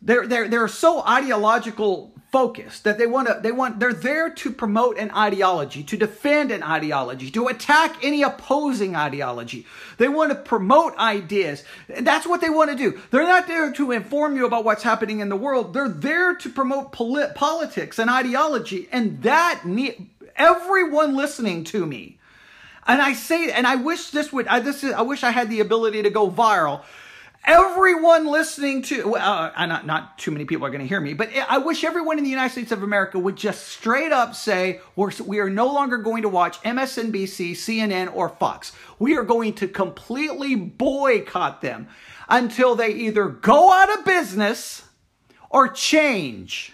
they're, 0.00 0.26
they're, 0.26 0.48
they're 0.48 0.68
so 0.68 1.04
ideological 1.06 2.13
focused 2.34 2.82
that 2.82 2.98
they 2.98 3.06
want 3.06 3.28
to 3.28 3.38
they 3.40 3.52
want 3.52 3.78
they're 3.78 3.92
there 3.92 4.28
to 4.28 4.50
promote 4.50 4.98
an 4.98 5.08
ideology 5.12 5.84
to 5.84 5.96
defend 5.96 6.50
an 6.50 6.64
ideology 6.64 7.30
to 7.30 7.46
attack 7.46 7.96
any 8.02 8.24
opposing 8.24 8.96
ideology. 8.96 9.64
They 9.98 10.08
want 10.08 10.32
to 10.32 10.34
promote 10.34 10.96
ideas. 10.98 11.62
That's 11.86 12.26
what 12.26 12.40
they 12.40 12.50
want 12.50 12.72
to 12.72 12.76
do. 12.76 13.00
They're 13.12 13.22
not 13.22 13.46
there 13.46 13.72
to 13.74 13.92
inform 13.92 14.36
you 14.36 14.46
about 14.46 14.64
what's 14.64 14.82
happening 14.82 15.20
in 15.20 15.28
the 15.28 15.36
world. 15.36 15.74
They're 15.74 15.88
there 15.88 16.34
to 16.34 16.50
promote 16.50 16.90
polit- 16.90 17.36
politics 17.36 18.00
and 18.00 18.10
ideology 18.10 18.88
and 18.90 19.22
that 19.22 19.62
everyone 20.34 21.14
listening 21.14 21.62
to 21.74 21.86
me. 21.86 22.18
And 22.84 23.00
i 23.00 23.12
say 23.12 23.52
and 23.52 23.64
i 23.64 23.76
wish 23.76 24.10
this 24.10 24.32
would 24.32 24.48
I, 24.48 24.58
this 24.58 24.82
is, 24.82 24.92
I 24.92 25.02
wish 25.02 25.22
i 25.22 25.30
had 25.30 25.48
the 25.50 25.60
ability 25.60 26.02
to 26.02 26.10
go 26.10 26.28
viral 26.28 26.82
everyone 27.46 28.26
listening 28.26 28.82
to 28.82 29.16
uh, 29.16 29.52
not 29.66 29.86
not 29.86 30.18
too 30.18 30.30
many 30.30 30.44
people 30.44 30.66
are 30.66 30.70
going 30.70 30.80
to 30.80 30.86
hear 30.86 31.00
me 31.00 31.12
but 31.12 31.28
i 31.48 31.58
wish 31.58 31.84
everyone 31.84 32.16
in 32.16 32.24
the 32.24 32.30
united 32.30 32.50
states 32.50 32.72
of 32.72 32.82
america 32.82 33.18
would 33.18 33.36
just 33.36 33.68
straight 33.68 34.12
up 34.12 34.34
say 34.34 34.80
we're, 34.96 35.10
we 35.26 35.38
are 35.38 35.50
no 35.50 35.66
longer 35.66 35.98
going 35.98 36.22
to 36.22 36.28
watch 36.28 36.58
msnbc 36.62 37.54
cnn 37.54 38.14
or 38.14 38.28
fox. 38.28 38.72
We 38.98 39.16
are 39.16 39.22
going 39.24 39.54
to 39.54 39.68
completely 39.68 40.54
boycott 40.54 41.62
them 41.62 41.88
until 42.28 42.74
they 42.74 42.92
either 42.92 43.28
go 43.28 43.72
out 43.72 43.98
of 43.98 44.04
business 44.04 44.82
or 45.50 45.68
change. 45.68 46.72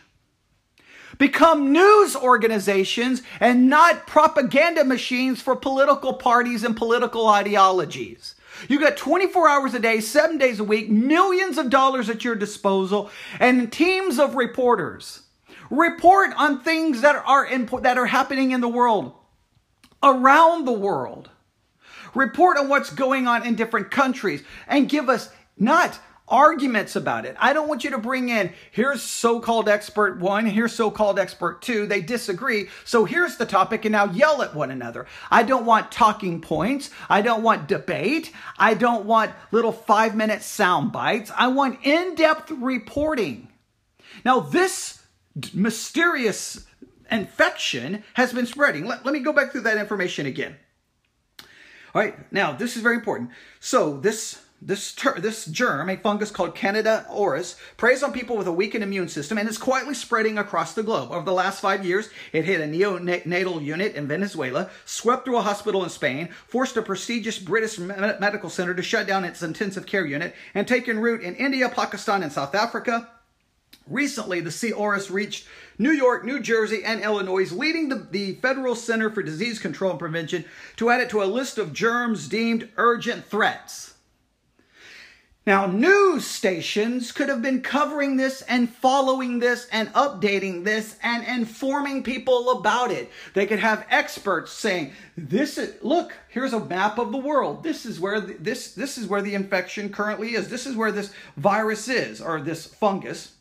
Become 1.19 1.73
news 1.73 2.17
organizations 2.17 3.23
and 3.41 3.69
not 3.69 4.07
propaganda 4.07 4.85
machines 4.85 5.43
for 5.43 5.55
political 5.55 6.15
parties 6.15 6.65
and 6.65 6.77
political 6.77 7.29
ideologies 7.29 8.35
you 8.69 8.81
got 8.81 8.97
24 8.97 9.49
hours 9.49 9.75
a 9.75 9.81
day, 9.81 10.01
seven 10.01 10.39
days 10.39 10.61
a 10.61 10.65
week, 10.65 10.91
millions 10.91 11.59
of 11.59 11.71
dollars 11.71 12.09
at 12.09 12.25
your 12.25 12.35
disposal, 12.35 13.11
and 13.39 13.73
teams 13.73 14.19
of 14.19 14.35
reporters. 14.35 15.23
Report 15.71 16.33
on 16.37 16.61
things 16.61 17.01
that 17.03 17.17
are 17.27 17.47
impo- 17.47 17.83
that 17.83 17.97
are 17.97 18.07
happening 18.07 18.51
in 18.51 18.61
the 18.61 18.69
world, 18.69 19.15
around 20.03 20.65
the 20.65 20.73
world. 20.73 21.31
Report 22.15 22.59
on 22.59 22.69
what's 22.69 22.91
going 22.91 23.29
on 23.29 23.47
in 23.47 23.55
different 23.55 23.91
countries 23.91 24.43
and 24.67 24.89
give 24.89 25.09
us 25.09 25.31
not 25.57 25.99
arguments 26.31 26.97
about 26.97 27.27
it. 27.27 27.37
I 27.39 27.53
don't 27.53 27.69
want 27.69 27.85
you 27.85 27.91
to 27.91 27.99
bring 27.99 28.29
in, 28.29 28.53
here's 28.71 29.03
so 29.03 29.41
called 29.41 29.69
expert 29.69 30.19
one, 30.19 30.47
here's 30.47 30.73
so 30.73 30.91
called 30.91 31.19
expert 31.19 31.61
two. 31.61 31.87
They 31.87 32.01
disagree. 32.01 32.69
So 32.85 33.05
here's 33.05 33.37
the 33.37 33.47
topic 33.47 33.85
and 33.85 33.93
now 33.93 34.07
yell 34.07 34.41
at 34.43 34.55
one 34.55 34.71
another. 34.71 35.07
I 35.31 35.43
don't 35.43 35.67
want 35.67 35.93
talking 35.93 36.41
points. 36.41 36.91
I 37.09 37.21
don't 37.23 37.43
want 37.43 37.69
debate. 37.69 38.33
I 38.59 38.75
don't 38.75 39.05
want 39.05 39.33
little 39.51 39.73
five 39.73 40.15
minute 40.15 40.43
sound 40.43 40.93
bites. 40.93 41.33
I 41.37 41.49
want 41.49 41.81
in 41.85 42.15
depth 42.15 42.51
reporting. 42.51 43.49
Now, 44.25 44.41
this 44.41 45.03
mysterious 45.53 46.67
infection 47.11 48.05
has 48.15 48.33
been 48.33 48.47
spreading. 48.47 48.87
Let, 48.87 49.05
let 49.05 49.13
me 49.13 49.21
go 49.21 49.33
back 49.33 49.53
through 49.53 49.63
that 49.63 49.79
information 49.79 50.27
again. 50.27 50.57
All 51.95 52.01
right, 52.01 52.33
now 52.33 52.53
this 52.53 52.77
is 52.77 52.83
very 52.83 52.97
important. 52.97 53.31
So, 53.59 53.99
this 53.99 54.41
this, 54.63 54.93
ter- 54.93 55.19
this 55.19 55.47
germ, 55.47 55.89
a 55.89 55.97
fungus 55.97 56.31
called 56.31 56.55
Candida 56.55 57.07
auris, 57.11 57.57
preys 57.77 58.03
on 58.03 58.13
people 58.13 58.37
with 58.37 58.47
a 58.47 58.53
weakened 58.53 58.85
immune 58.85 59.09
system 59.09 59.39
and 59.39 59.49
is 59.49 59.59
quietly 59.59 59.95
spreading 59.95 60.39
across 60.39 60.75
the 60.75 60.83
globe. 60.83 61.11
Over 61.11 61.25
the 61.25 61.33
last 61.33 61.61
five 61.61 61.85
years, 61.85 62.11
it 62.33 62.45
hit 62.45 62.61
a 62.61 62.65
neonatal 62.65 63.63
unit 63.63 63.95
in 63.95 64.07
Venezuela, 64.07 64.71
swept 64.85 65.25
through 65.25 65.39
a 65.39 65.43
hospital 65.43 65.83
in 65.83 65.91
Spain, 65.91 66.29
forced 66.47 66.77
a 66.77 66.83
prestigious 66.83 67.39
British 67.39 67.79
medical 67.79 68.51
center 68.51 68.75
to 68.75 68.83
shut 68.83 69.07
down 69.07 69.25
its 69.25 69.43
intensive 69.43 69.87
care 69.87 70.05
unit, 70.05 70.35
and 70.55 70.69
taken 70.69 70.99
root 70.99 71.23
in 71.23 71.35
India, 71.37 71.69
Pakistan, 71.69 72.23
and 72.23 72.33
South 72.33 72.55
Africa. 72.55 73.09
Recently, 73.87 74.41
the 74.41 74.51
C. 74.51 74.73
auris 74.73 75.11
reached 75.11 75.47
New 75.79 75.91
York, 75.91 76.25
New 76.25 76.39
Jersey, 76.39 76.85
and 76.85 77.01
Illinois, 77.01 77.51
leading 77.51 77.89
the, 77.89 78.07
the 78.11 78.35
Federal 78.35 78.75
Center 78.75 79.11
for 79.11 79.23
Disease 79.23 79.59
Control 79.59 79.93
and 79.93 79.99
Prevention 79.99 80.45
to 80.77 80.91
add 80.91 81.01
it 81.01 81.09
to 81.11 81.23
a 81.23 81.25
list 81.25 81.57
of 81.57 81.73
germs 81.73 82.29
deemed 82.29 82.69
urgent 82.77 83.25
threats. 83.25 83.95
Now, 85.51 85.67
news 85.67 86.29
stations 86.29 87.11
could 87.11 87.29
have 87.29 87.43
been 87.43 87.61
covering 87.61 88.17
this 88.17 88.43
and 88.43 88.73
following 88.73 89.41
this 89.41 89.67
and 89.73 89.93
updating 89.95 90.63
this 90.63 90.95
and 91.03 91.27
informing 91.27 92.05
people 92.05 92.51
about 92.51 92.93
it. 92.93 93.11
They 93.35 93.47
could 93.47 93.59
have 93.59 93.85
experts 93.91 94.53
saying, 94.53 94.93
"This 95.17 95.59
is 95.59 95.75
look, 95.83 96.17
here's 96.29 96.53
a 96.53 96.65
map 96.65 96.99
of 97.01 97.11
the 97.11 97.19
world. 97.19 97.65
This 97.65 97.85
is 97.85 97.99
where 97.99 98.21
the, 98.21 98.35
this 98.35 98.75
this 98.75 98.97
is 98.97 99.09
where 99.09 99.23
the 99.23 99.35
infection 99.35 99.89
currently 99.89 100.37
is. 100.37 100.49
This 100.49 100.67
is 100.67 100.77
where 100.77 100.93
this 100.93 101.13
virus 101.37 101.89
is 101.89 102.21
or 102.21 102.41
this 102.41 102.67
fungus." 102.67 103.33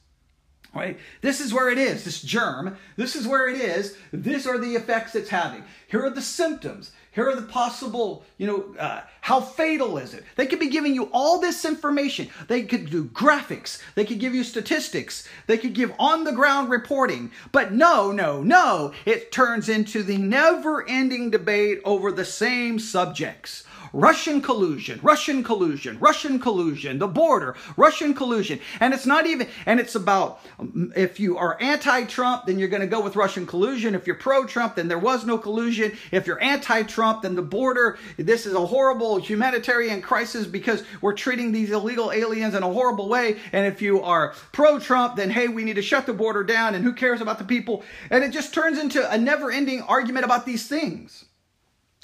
Right? 0.73 0.99
This 1.21 1.39
is 1.39 1.53
where 1.53 1.69
it 1.69 1.77
is, 1.77 2.05
this 2.05 2.23
germ. 2.23 2.77
This 2.95 3.15
is 3.15 3.27
where 3.27 3.47
it 3.47 3.61
is. 3.61 3.95
These 4.11 4.47
are 4.47 4.57
the 4.57 4.73
effects 4.73 5.13
it's 5.13 5.29
having. 5.29 5.63
Here 5.87 6.03
are 6.03 6.09
the 6.09 6.23
symptoms. 6.23 6.91
Here 7.11 7.27
are 7.27 7.35
the 7.35 7.41
possible, 7.41 8.23
you 8.37 8.45
know, 8.45 8.75
uh, 8.77 9.01
how 9.21 9.41
fatal 9.41 9.97
is 9.97 10.13
it? 10.13 10.23
They 10.35 10.45
could 10.45 10.59
be 10.59 10.69
giving 10.69 10.93
you 10.93 11.09
all 11.11 11.39
this 11.39 11.65
information. 11.65 12.29
They 12.47 12.63
could 12.63 12.89
do 12.89 13.05
graphics. 13.05 13.81
They 13.95 14.05
could 14.05 14.19
give 14.19 14.35
you 14.35 14.43
statistics. 14.43 15.27
They 15.47 15.57
could 15.57 15.73
give 15.73 15.91
on 15.97 16.23
the 16.23 16.31
ground 16.31 16.69
reporting. 16.69 17.31
But 17.51 17.73
no, 17.73 18.11
no, 18.11 18.43
no. 18.43 18.93
It 19.05 19.31
turns 19.31 19.69
into 19.69 20.03
the 20.03 20.17
never 20.17 20.87
ending 20.87 21.31
debate 21.31 21.81
over 21.83 22.11
the 22.11 22.25
same 22.25 22.77
subjects. 22.77 23.63
Russian 23.93 24.41
collusion, 24.41 24.99
Russian 25.01 25.43
collusion, 25.43 25.97
Russian 25.99 26.39
collusion, 26.39 26.99
the 26.99 27.07
border, 27.07 27.55
Russian 27.77 28.13
collusion. 28.13 28.59
And 28.79 28.93
it's 28.93 29.05
not 29.05 29.25
even, 29.25 29.47
and 29.65 29.79
it's 29.79 29.95
about 29.95 30.41
um, 30.59 30.93
if 30.95 31.19
you 31.19 31.37
are 31.37 31.57
anti 31.61 32.05
Trump, 32.05 32.45
then 32.45 32.59
you're 32.59 32.67
going 32.67 32.81
to 32.81 32.87
go 32.87 33.01
with 33.01 33.15
Russian 33.15 33.45
collusion. 33.45 33.95
If 33.95 34.07
you're 34.07 34.15
pro 34.15 34.45
Trump, 34.45 34.75
then 34.75 34.87
there 34.87 34.99
was 34.99 35.25
no 35.25 35.37
collusion. 35.37 35.97
If 36.11 36.27
you're 36.27 36.41
anti 36.41 36.83
Trump, 36.83 37.23
then 37.23 37.35
the 37.35 37.41
border, 37.41 37.97
this 38.17 38.45
is 38.45 38.53
a 38.53 38.65
horrible 38.65 39.17
humanitarian 39.17 40.01
crisis 40.01 40.45
because 40.45 40.83
we're 41.01 41.13
treating 41.13 41.51
these 41.51 41.71
illegal 41.71 42.11
aliens 42.11 42.55
in 42.55 42.63
a 42.63 42.71
horrible 42.71 43.09
way. 43.09 43.37
And 43.51 43.65
if 43.65 43.81
you 43.81 44.01
are 44.01 44.33
pro 44.51 44.79
Trump, 44.79 45.15
then 45.15 45.29
hey, 45.29 45.47
we 45.47 45.63
need 45.63 45.75
to 45.75 45.81
shut 45.81 46.05
the 46.05 46.13
border 46.13 46.43
down 46.43 46.75
and 46.75 46.83
who 46.83 46.93
cares 46.93 47.21
about 47.21 47.37
the 47.37 47.45
people? 47.45 47.83
And 48.09 48.23
it 48.23 48.31
just 48.31 48.53
turns 48.53 48.77
into 48.77 49.09
a 49.11 49.17
never 49.17 49.51
ending 49.51 49.81
argument 49.81 50.25
about 50.25 50.45
these 50.45 50.67
things. 50.67 51.25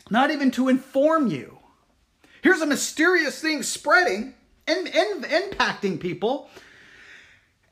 Not 0.10 0.32
even 0.32 0.52
to 0.52 0.70
inform 0.70 1.28
you. 1.28 1.55
Here's 2.46 2.62
a 2.62 2.68
mysterious 2.68 3.42
thing 3.42 3.64
spreading 3.64 4.36
and, 4.68 4.88
and 4.88 5.24
impacting 5.24 6.00
people. 6.00 6.48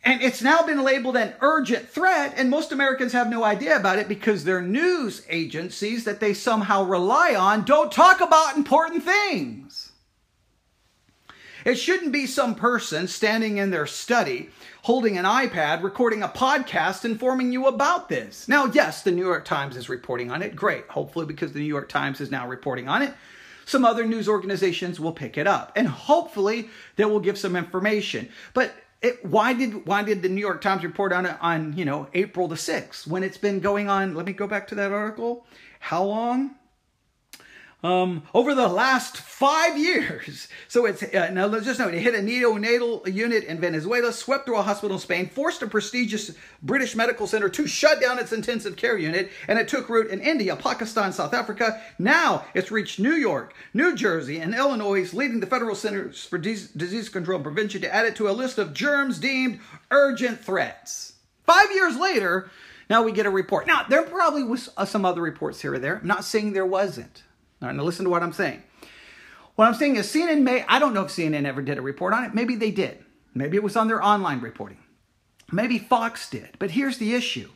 And 0.03 0.19
it's 0.19 0.41
now 0.41 0.63
been 0.63 0.81
labeled 0.81 1.15
an 1.15 1.35
urgent 1.41 1.89
threat, 1.89 2.33
and 2.37 2.49
most 2.49 2.71
Americans 2.71 3.13
have 3.13 3.29
no 3.29 3.43
idea 3.43 3.77
about 3.77 3.99
it 3.99 4.07
because 4.07 4.43
their 4.43 4.63
news 4.63 5.27
agencies 5.29 6.05
that 6.05 6.19
they 6.19 6.33
somehow 6.33 6.85
rely 6.85 7.35
on 7.35 7.65
don't 7.65 7.91
talk 7.91 8.19
about 8.19 8.57
important 8.57 9.03
things. 9.03 9.91
It 11.65 11.75
shouldn't 11.75 12.11
be 12.11 12.25
some 12.25 12.55
person 12.55 13.07
standing 13.07 13.59
in 13.59 13.69
their 13.69 13.85
study 13.85 14.49
holding 14.81 15.19
an 15.19 15.25
iPad 15.25 15.83
recording 15.83 16.23
a 16.23 16.27
podcast 16.27 17.05
informing 17.05 17.51
you 17.51 17.67
about 17.67 18.09
this. 18.09 18.47
Now, 18.47 18.65
yes, 18.65 19.03
the 19.03 19.11
New 19.11 19.23
York 19.23 19.45
Times 19.45 19.77
is 19.77 19.87
reporting 19.87 20.31
on 20.31 20.41
it. 20.41 20.55
Great. 20.55 20.87
Hopefully, 20.87 21.27
because 21.27 21.53
the 21.53 21.59
New 21.59 21.65
York 21.65 21.89
Times 21.89 22.19
is 22.19 22.31
now 22.31 22.47
reporting 22.47 22.89
on 22.89 23.03
it 23.03 23.13
some 23.65 23.85
other 23.85 24.05
news 24.05 24.27
organizations 24.27 24.99
will 24.99 25.11
pick 25.11 25.37
it 25.37 25.47
up. 25.47 25.71
And 25.75 25.87
hopefully 25.87 26.69
they 26.95 27.05
will 27.05 27.19
give 27.19 27.37
some 27.37 27.55
information. 27.55 28.29
But 28.53 28.73
it, 29.01 29.23
why 29.25 29.53
did 29.53 29.85
why 29.85 30.03
did 30.03 30.21
the 30.21 30.29
New 30.29 30.41
York 30.41 30.61
Times 30.61 30.83
report 30.83 31.11
on 31.11 31.25
it 31.25 31.35
on 31.41 31.73
you 31.77 31.85
know 31.85 32.07
April 32.13 32.47
the 32.47 32.55
6th 32.55 33.05
when 33.05 33.23
it's 33.23 33.37
been 33.37 33.59
going 33.59 33.89
on? 33.89 34.15
Let 34.15 34.25
me 34.25 34.33
go 34.33 34.47
back 34.47 34.67
to 34.69 34.75
that 34.75 34.91
article. 34.91 35.45
How 35.79 36.03
long 36.03 36.55
um, 37.83 38.23
over 38.33 38.55
the 38.55 38.67
last 38.67 39.17
five 39.17 39.77
years. 39.77 40.47
So 40.67 40.85
it's 40.85 41.03
uh, 41.03 41.29
now 41.31 41.47
let's 41.47 41.65
just 41.65 41.79
note 41.79 41.93
it 41.93 41.99
hit 41.99 42.15
a 42.15 42.19
neonatal 42.19 43.13
unit 43.13 43.43
in 43.43 43.59
Venezuela, 43.59 44.13
swept 44.13 44.45
through 44.45 44.57
a 44.57 44.61
hospital 44.61 44.95
in 44.95 45.01
Spain, 45.01 45.29
forced 45.29 45.61
a 45.61 45.67
prestigious 45.67 46.31
British 46.61 46.95
medical 46.95 47.27
center 47.27 47.49
to 47.49 47.67
shut 47.67 48.01
down 48.01 48.19
its 48.19 48.31
intensive 48.31 48.77
care 48.77 48.97
unit, 48.97 49.29
and 49.47 49.59
it 49.59 49.67
took 49.67 49.89
root 49.89 50.09
in 50.09 50.21
India, 50.21 50.55
Pakistan, 50.55 51.11
South 51.11 51.33
Africa. 51.33 51.81
Now 51.99 52.45
it's 52.53 52.71
reached 52.71 52.99
New 52.99 53.15
York, 53.15 53.53
New 53.73 53.95
Jersey, 53.95 54.39
and 54.39 54.55
Illinois, 54.55 55.13
leading 55.13 55.41
the 55.41 55.47
Federal 55.47 55.75
Centers 55.75 56.23
for 56.23 56.37
Disease 56.37 57.09
Control 57.09 57.35
and 57.35 57.43
Prevention 57.43 57.81
to 57.81 57.93
add 57.93 58.05
it 58.05 58.15
to 58.15 58.29
a 58.29 58.31
list 58.31 58.57
of 58.57 58.73
germs 58.73 59.19
deemed 59.19 59.59
urgent 59.91 60.39
threats. 60.39 61.13
Five 61.43 61.69
years 61.73 61.97
later, 61.97 62.49
now 62.89 63.03
we 63.03 63.11
get 63.11 63.25
a 63.25 63.29
report. 63.29 63.67
Now, 63.67 63.83
there 63.83 64.03
probably 64.03 64.43
was 64.43 64.69
uh, 64.77 64.85
some 64.85 65.03
other 65.03 65.21
reports 65.21 65.61
here 65.61 65.73
or 65.73 65.79
there. 65.79 65.97
I'm 65.97 66.07
not 66.07 66.23
saying 66.23 66.53
there 66.53 66.65
wasn't. 66.65 67.23
Now, 67.71 67.83
listen 67.83 68.05
to 68.05 68.11
what 68.11 68.23
I'm 68.23 68.33
saying. 68.33 68.61
What 69.55 69.67
I'm 69.67 69.75
saying 69.75 69.95
is 69.95 70.11
CNN 70.11 70.41
may, 70.41 70.65
I 70.67 70.79
don't 70.79 70.93
know 70.93 71.05
if 71.05 71.11
CNN 71.11 71.45
ever 71.45 71.61
did 71.61 71.77
a 71.77 71.81
report 71.81 72.13
on 72.13 72.23
it. 72.23 72.33
Maybe 72.33 72.55
they 72.55 72.71
did. 72.71 73.03
Maybe 73.33 73.57
it 73.57 73.63
was 73.63 73.75
on 73.75 73.87
their 73.87 74.03
online 74.03 74.41
reporting. 74.41 74.79
Maybe 75.51 75.77
Fox 75.77 76.29
did. 76.29 76.49
But 76.59 76.71
here's 76.71 76.97
the 76.97 77.13
issue. 77.13 77.49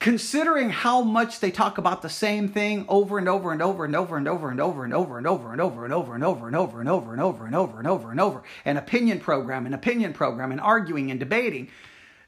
Considering 0.00 0.70
how 0.70 1.02
much 1.02 1.40
they 1.40 1.50
talk 1.50 1.78
about 1.78 2.02
the 2.02 2.08
same 2.08 2.48
thing 2.48 2.84
over 2.88 3.18
and 3.18 3.28
over 3.28 3.52
and 3.52 3.62
over 3.62 3.84
and 3.84 3.96
over 3.96 4.16
and 4.16 4.28
over 4.28 4.50
and 4.50 4.60
over 4.60 4.84
and 4.84 4.94
over 4.94 5.16
and 5.16 5.26
over 5.26 5.48
and 5.52 5.62
over 5.62 5.84
and 5.84 5.84
over 5.84 6.14
and 6.14 6.24
over 6.24 6.46
and 6.46 6.56
over 6.56 6.80
and 6.80 6.88
over 6.90 7.12
and 7.12 7.20
over 7.20 7.46
and 7.46 7.54
over 7.54 7.78
and 7.78 7.86
over 7.86 8.10
and 8.10 8.20
over 8.20 8.42
an 8.64 8.76
opinion 8.76 9.20
program, 9.20 9.66
an 9.66 9.74
opinion 9.74 10.12
program, 10.12 10.52
and 10.52 10.60
arguing 10.60 11.10
and 11.10 11.20
debating, 11.20 11.68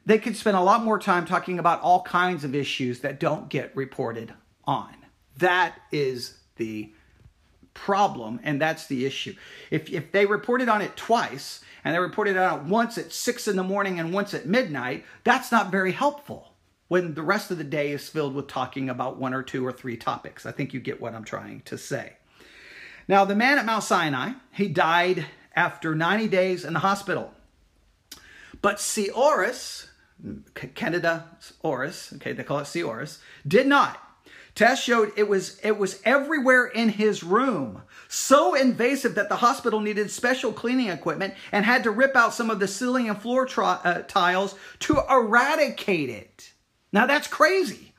they 0.07 0.19
could 0.19 0.37
spend 0.37 0.57
a 0.57 0.63
lot 0.63 0.85
more 0.85 0.99
time 0.99 1.27
talking 1.27 1.59
about 1.59 1.81
all 1.83 2.03
kinds 2.03 2.45
of 2.45 2.55
issues 2.55 3.01
that 3.01 3.21
don't 3.21 3.49
get 3.49 3.75
reported 3.77 4.33
on. 4.65 4.95
That 5.39 5.75
is 5.93 6.39
the 6.57 6.93
problem, 7.75 8.41
and 8.43 8.61
that's 8.61 8.87
the 8.87 9.05
issue. 9.05 9.35
If, 9.71 9.91
if 9.91 10.13
they 10.13 10.27
reported 10.27 10.69
on 10.69 10.83
it 10.83 10.97
twice, 10.97 11.61
and 11.85 11.95
they 11.95 12.01
reported 12.01 12.37
on 12.37 12.59
it 12.59 12.65
once 12.65 12.99
at 12.99 13.13
6 13.13 13.49
in 13.49 13.57
the 13.57 13.63
morning 13.63 14.01
and 14.01 14.13
once 14.13 14.35
at 14.35 14.47
midnight, 14.47 15.05
that's 15.23 15.53
not 15.53 15.71
very 15.71 15.93
helpful 15.93 16.55
when 16.89 17.15
the 17.15 17.23
rest 17.23 17.51
of 17.51 17.59
the 17.59 17.65
day 17.65 17.93
is 17.93 18.09
filled 18.09 18.35
with 18.35 18.49
talking 18.49 18.89
about 18.89 19.19
one 19.19 19.35
or 19.35 19.43
two 19.43 19.65
or 19.65 19.73
three 19.73 19.97
topics. 19.97 20.47
I 20.47 20.53
think 20.53 20.73
you 20.73 20.81
get 20.81 21.01
what 21.01 21.15
I'm 21.15 21.25
trying 21.25 21.63
to 21.67 21.79
say. 21.79 22.15
Now, 23.09 23.25
the 23.25 23.37
man 23.37 23.59
at 23.59 23.67
Mount 23.67 23.85
Sinai, 23.85 24.33
he 24.53 24.69
died 24.69 25.27
after 25.55 25.95
90 25.95 26.29
days 26.29 26.65
in 26.65 26.73
the 26.73 26.81
hospital. 26.81 27.33
But 28.63 28.81
C. 28.81 29.11
auris, 29.11 29.87
Candida 30.75 31.37
auris, 31.65 32.15
okay, 32.17 32.33
they 32.33 32.43
call 32.43 32.59
it 32.59 32.67
C. 32.67 32.83
did 33.47 33.67
not. 33.67 34.01
Tests 34.57 34.83
showed 34.83 35.13
it 35.17 35.29
was 35.29 35.61
it 35.63 35.77
was 35.77 36.01
everywhere 36.03 36.65
in 36.65 36.89
his 36.89 37.23
room. 37.23 37.83
So 38.09 38.55
invasive 38.55 39.15
that 39.17 39.29
the 39.29 39.37
hospital 39.37 39.81
needed 39.81 40.11
special 40.11 40.51
cleaning 40.51 40.89
equipment 40.89 41.35
and 41.53 41.65
had 41.65 41.85
to 41.85 41.91
rip 41.91 42.17
out 42.17 42.33
some 42.33 42.51
of 42.51 42.59
the 42.59 42.67
ceiling 42.67 43.09
and 43.11 43.21
floor 43.21 43.47
uh, 43.59 44.03
tiles 44.09 44.55
to 44.81 44.99
eradicate 45.11 46.09
it. 46.09 46.55
Now 46.91 47.07
that's 47.07 47.29
crazy. 47.29 47.93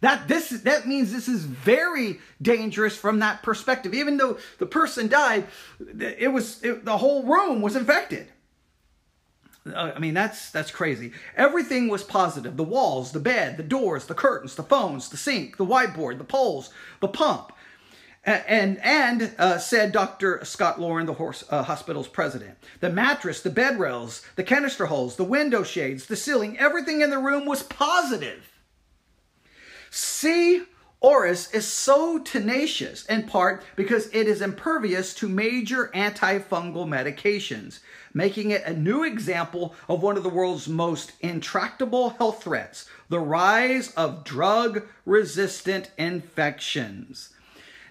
That 0.00 0.26
this 0.26 0.50
that 0.50 0.88
means 0.88 1.12
this 1.12 1.28
is 1.28 1.44
very 1.44 2.18
dangerous 2.42 2.96
from 2.96 3.20
that 3.20 3.44
perspective. 3.44 3.94
Even 3.94 4.16
though 4.16 4.38
the 4.58 4.66
person 4.66 5.06
died, 5.06 5.46
it 5.78 6.32
was 6.32 6.60
it, 6.64 6.84
the 6.84 6.98
whole 6.98 7.22
room 7.22 7.62
was 7.62 7.76
infected. 7.76 8.26
Uh, 9.66 9.92
I 9.96 9.98
mean, 9.98 10.14
that's 10.14 10.50
that's 10.50 10.70
crazy. 10.70 11.12
Everything 11.36 11.88
was 11.88 12.02
positive. 12.02 12.56
The 12.56 12.64
walls, 12.64 13.12
the 13.12 13.20
bed, 13.20 13.56
the 13.56 13.62
doors, 13.62 14.06
the 14.06 14.14
curtains, 14.14 14.54
the 14.54 14.62
phones, 14.62 15.08
the 15.08 15.16
sink, 15.16 15.56
the 15.56 15.64
whiteboard, 15.64 16.18
the 16.18 16.24
poles, 16.24 16.70
the 17.00 17.08
pump. 17.08 17.52
And 18.26 18.78
and 18.82 19.34
uh, 19.38 19.58
said 19.58 19.92
Dr. 19.92 20.40
Scott 20.44 20.80
Lorin, 20.80 21.06
the 21.06 21.14
horse, 21.14 21.44
uh, 21.50 21.62
hospital's 21.62 22.08
president, 22.08 22.56
the 22.80 22.90
mattress, 22.90 23.42
the 23.42 23.50
bed 23.50 23.78
rails, 23.78 24.22
the 24.36 24.42
canister 24.42 24.86
holes, 24.86 25.16
the 25.16 25.24
window 25.24 25.62
shades, 25.62 26.06
the 26.06 26.16
ceiling, 26.16 26.58
everything 26.58 27.02
in 27.02 27.10
the 27.10 27.18
room 27.18 27.44
was 27.44 27.62
positive. 27.62 28.50
C. 29.90 30.62
auris 31.04 31.54
is 31.54 31.66
so 31.66 32.18
tenacious 32.18 33.04
in 33.06 33.22
part 33.24 33.62
because 33.76 34.06
it 34.14 34.26
is 34.26 34.40
impervious 34.40 35.12
to 35.14 35.28
major 35.28 35.90
antifungal 35.94 36.86
medications 36.86 37.80
making 38.14 38.52
it 38.52 38.64
a 38.64 38.72
new 38.72 39.04
example 39.04 39.74
of 39.88 40.02
one 40.02 40.16
of 40.16 40.22
the 40.22 40.28
world's 40.28 40.68
most 40.68 41.12
intractable 41.20 42.10
health 42.10 42.42
threats 42.42 42.88
the 43.08 43.20
rise 43.20 43.92
of 43.92 44.24
drug 44.24 44.86
resistant 45.04 45.90
infections. 45.98 47.30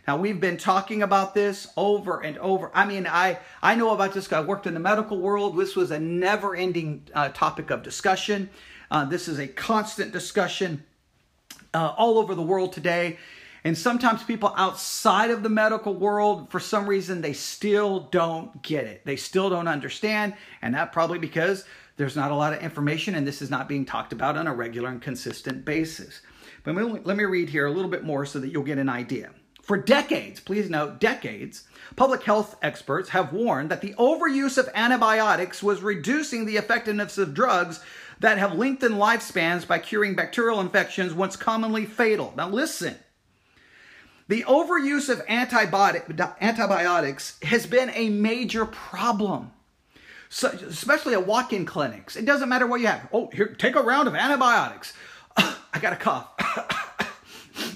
Now 0.08 0.18
we've 0.18 0.42
been 0.42 0.58
talking 0.58 1.02
about 1.02 1.34
this 1.34 1.68
over 1.78 2.20
and 2.20 2.38
over. 2.40 2.72
I 2.74 2.86
mean, 2.86 3.08
I 3.08 3.40
I 3.62 3.76
know 3.76 3.92
about 3.92 4.14
this. 4.14 4.32
I 4.34 4.42
worked 4.42 4.68
in 4.68 4.74
the 4.74 4.80
medical 4.80 5.20
world. 5.20 5.58
This 5.58 5.76
was 5.76 5.92
a 5.92 6.00
never-ending 6.00 7.08
uh, 7.14 7.30
topic 7.30 7.70
of 7.70 7.84
discussion. 7.84 8.50
Uh, 8.92 9.06
this 9.06 9.28
is 9.28 9.40
a 9.40 9.48
constant 9.48 10.12
discussion 10.12 10.84
uh, 11.74 11.94
all 11.98 12.18
over 12.18 12.36
the 12.36 12.42
world 12.42 12.74
today. 12.74 13.18
And 13.66 13.78
sometimes 13.78 14.24
people 14.24 14.54
outside 14.58 15.32
of 15.32 15.42
the 15.42 15.50
medical 15.50 15.94
world, 15.94 16.52
for 16.52 16.60
some 16.60 16.86
reason, 16.86 17.22
they 17.22 17.34
still 17.34 18.02
don't 18.12 18.62
get 18.62 18.86
it. 18.86 19.06
They 19.06 19.16
still 19.16 19.50
don't 19.50 19.70
understand. 19.70 20.34
And 20.62 20.76
that 20.76 20.92
probably 20.92 21.18
because 21.18 21.66
there's 21.96 22.16
not 22.16 22.32
a 22.32 22.36
lot 22.36 22.54
of 22.54 22.62
information 22.62 23.16
and 23.16 23.26
this 23.26 23.42
is 23.42 23.50
not 23.50 23.70
being 23.70 23.86
talked 23.86 24.12
about 24.12 24.38
on 24.38 24.48
a 24.48 24.54
regular 24.54 24.90
and 24.90 25.02
consistent 25.02 25.64
basis. 25.64 26.22
But 26.64 26.76
let 27.06 27.18
me 27.18 27.24
read 27.26 27.50
here 27.50 27.66
a 27.66 27.72
little 27.72 27.92
bit 27.92 28.04
more 28.04 28.26
so 28.26 28.40
that 28.40 28.50
you'll 28.50 28.64
get 28.64 28.78
an 28.78 28.90
idea. 28.90 29.32
For 29.62 29.78
decades, 29.78 30.42
please 30.42 30.70
note, 30.70 31.00
decades, 31.00 31.64
public 31.96 32.24
health 32.24 32.58
experts 32.62 33.10
have 33.10 33.32
warned 33.32 33.72
that 33.72 33.80
the 33.80 33.94
overuse 33.94 34.58
of 34.58 34.70
antibiotics 34.76 35.64
was 35.64 35.82
reducing 35.82 36.46
the 36.46 36.58
effectiveness 36.58 37.18
of 37.18 37.34
drugs 37.34 37.80
that 38.24 38.38
have 38.38 38.58
lengthened 38.58 38.96
lifespans 38.96 39.68
by 39.68 39.78
curing 39.78 40.16
bacterial 40.16 40.62
infections 40.62 41.14
once 41.14 41.36
commonly 41.36 41.86
fatal. 41.86 42.34
Now, 42.38 42.48
listen. 42.48 42.96
The 44.30 44.44
overuse 44.44 45.10
of 45.10 45.26
antibiotic, 45.26 46.08
antibiotics 46.40 47.38
has 47.44 47.68
been 47.68 47.92
a 47.94 48.08
major 48.08 48.66
problem. 48.66 49.52
So, 50.30 50.48
especially 50.48 51.16
at 51.16 51.28
walk-in 51.28 51.66
clinics. 51.66 52.16
It 52.16 52.24
doesn't 52.24 52.48
matter 52.48 52.66
what 52.66 52.80
you 52.80 52.88
have. 52.88 53.10
Oh, 53.12 53.30
here, 53.34 53.48
take 53.48 53.76
a 53.76 53.82
round 53.82 54.08
of 54.08 54.16
antibiotics. 54.16 54.94
I 55.36 55.80
got 55.82 55.92
a 55.92 55.98
cough. 55.98 56.30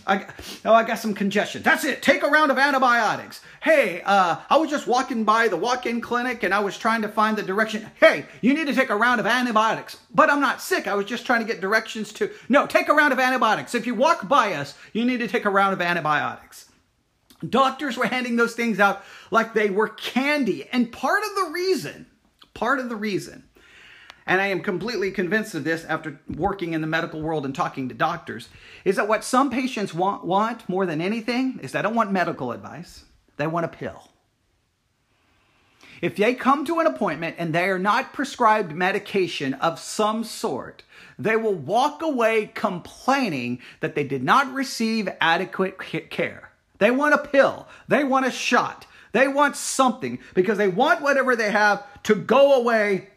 I, 0.07 0.25
oh, 0.63 0.73
I 0.73 0.83
got 0.83 0.99
some 0.99 1.13
congestion. 1.13 1.61
That's 1.61 1.83
it. 1.83 2.01
Take 2.01 2.23
a 2.23 2.27
round 2.27 2.49
of 2.49 2.57
antibiotics. 2.57 3.41
Hey, 3.61 4.01
uh, 4.05 4.37
I 4.49 4.57
was 4.57 4.69
just 4.69 4.87
walking 4.87 5.25
by 5.25 5.49
the 5.49 5.57
walk-in 5.57 5.99
clinic 5.99 6.43
and 6.43 6.53
I 6.53 6.59
was 6.61 6.77
trying 6.77 7.01
to 7.01 7.09
find 7.09 7.37
the 7.37 7.43
direction. 7.43 7.85
Hey, 7.99 8.25
you 8.41 8.53
need 8.53 8.67
to 8.67 8.73
take 8.73 8.89
a 8.89 8.95
round 8.95 9.19
of 9.19 9.27
antibiotics. 9.27 9.97
But 10.13 10.29
I'm 10.29 10.39
not 10.39 10.61
sick. 10.61 10.87
I 10.87 10.95
was 10.95 11.05
just 11.05 11.25
trying 11.25 11.41
to 11.41 11.45
get 11.45 11.59
directions 11.59 12.13
to. 12.13 12.31
No, 12.47 12.65
take 12.65 12.87
a 12.87 12.93
round 12.93 13.11
of 13.11 13.19
antibiotics. 13.19 13.75
If 13.75 13.85
you 13.85 13.95
walk 13.95 14.29
by 14.29 14.53
us, 14.53 14.75
you 14.93 15.03
need 15.03 15.19
to 15.19 15.27
take 15.27 15.45
a 15.45 15.49
round 15.49 15.73
of 15.73 15.81
antibiotics. 15.81 16.71
Doctors 17.47 17.97
were 17.97 18.07
handing 18.07 18.37
those 18.37 18.55
things 18.55 18.79
out 18.79 19.03
like 19.29 19.53
they 19.53 19.69
were 19.69 19.89
candy. 19.89 20.67
And 20.71 20.91
part 20.91 21.23
of 21.23 21.35
the 21.35 21.51
reason, 21.53 22.07
part 22.53 22.79
of 22.79 22.87
the 22.87 22.95
reason 22.95 23.46
and 24.27 24.41
I 24.41 24.47
am 24.47 24.61
completely 24.61 25.09
convinced 25.09 25.55
of 25.55 25.63
this 25.63 25.85
after 25.85 26.19
working 26.29 26.73
in 26.73 26.81
the 26.81 26.87
medical 26.87 27.21
world 27.21 27.45
and 27.45 27.55
talking 27.55 27.87
to 27.87 27.95
doctors, 27.95 28.49
is 28.83 28.97
that 28.97 29.07
what 29.07 29.23
some 29.23 29.49
patients 29.49 29.93
want, 29.93 30.25
want 30.25 30.67
more 30.67 30.85
than 30.85 31.01
anything 31.01 31.59
is 31.63 31.71
they 31.71 31.81
don't 31.81 31.95
want 31.95 32.11
medical 32.11 32.51
advice, 32.51 33.05
they 33.37 33.47
want 33.47 33.65
a 33.65 33.69
pill. 33.69 34.09
If 36.01 36.17
they 36.17 36.35
come 36.35 36.65
to 36.65 36.79
an 36.79 36.85
appointment 36.85 37.37
and 37.39 37.55
they 37.55 37.69
are 37.69 37.79
not 37.79 38.13
prescribed 38.13 38.71
medication 38.71 39.55
of 39.55 39.79
some 39.79 40.23
sort, 40.23 40.83
they 41.17 41.35
will 41.35 41.55
walk 41.55 42.01
away 42.03 42.51
complaining 42.53 43.59
that 43.79 43.95
they 43.95 44.03
did 44.03 44.23
not 44.23 44.53
receive 44.53 45.09
adequate 45.19 45.79
care. 46.09 46.51
They 46.77 46.91
want 46.91 47.15
a 47.15 47.17
pill, 47.17 47.67
they 47.87 48.03
want 48.03 48.27
a 48.27 48.31
shot, 48.31 48.85
they 49.13 49.27
want 49.27 49.55
something 49.55 50.19
because 50.35 50.59
they 50.59 50.67
want 50.67 51.01
whatever 51.01 51.35
they 51.35 51.49
have 51.49 51.83
to 52.03 52.13
go 52.13 52.53
away 52.53 53.09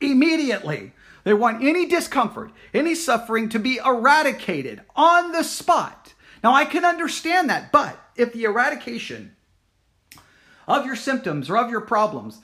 immediately. 0.00 0.92
They 1.24 1.34
want 1.34 1.62
any 1.62 1.86
discomfort, 1.86 2.50
any 2.72 2.94
suffering 2.94 3.48
to 3.50 3.58
be 3.58 3.78
eradicated 3.78 4.82
on 4.96 5.32
the 5.32 5.42
spot. 5.42 6.14
Now, 6.42 6.54
I 6.54 6.64
can 6.64 6.84
understand 6.84 7.50
that, 7.50 7.72
but 7.72 7.98
if 8.16 8.32
the 8.32 8.44
eradication 8.44 9.36
of 10.66 10.86
your 10.86 10.96
symptoms 10.96 11.50
or 11.50 11.56
of 11.56 11.70
your 11.70 11.80
problems 11.80 12.40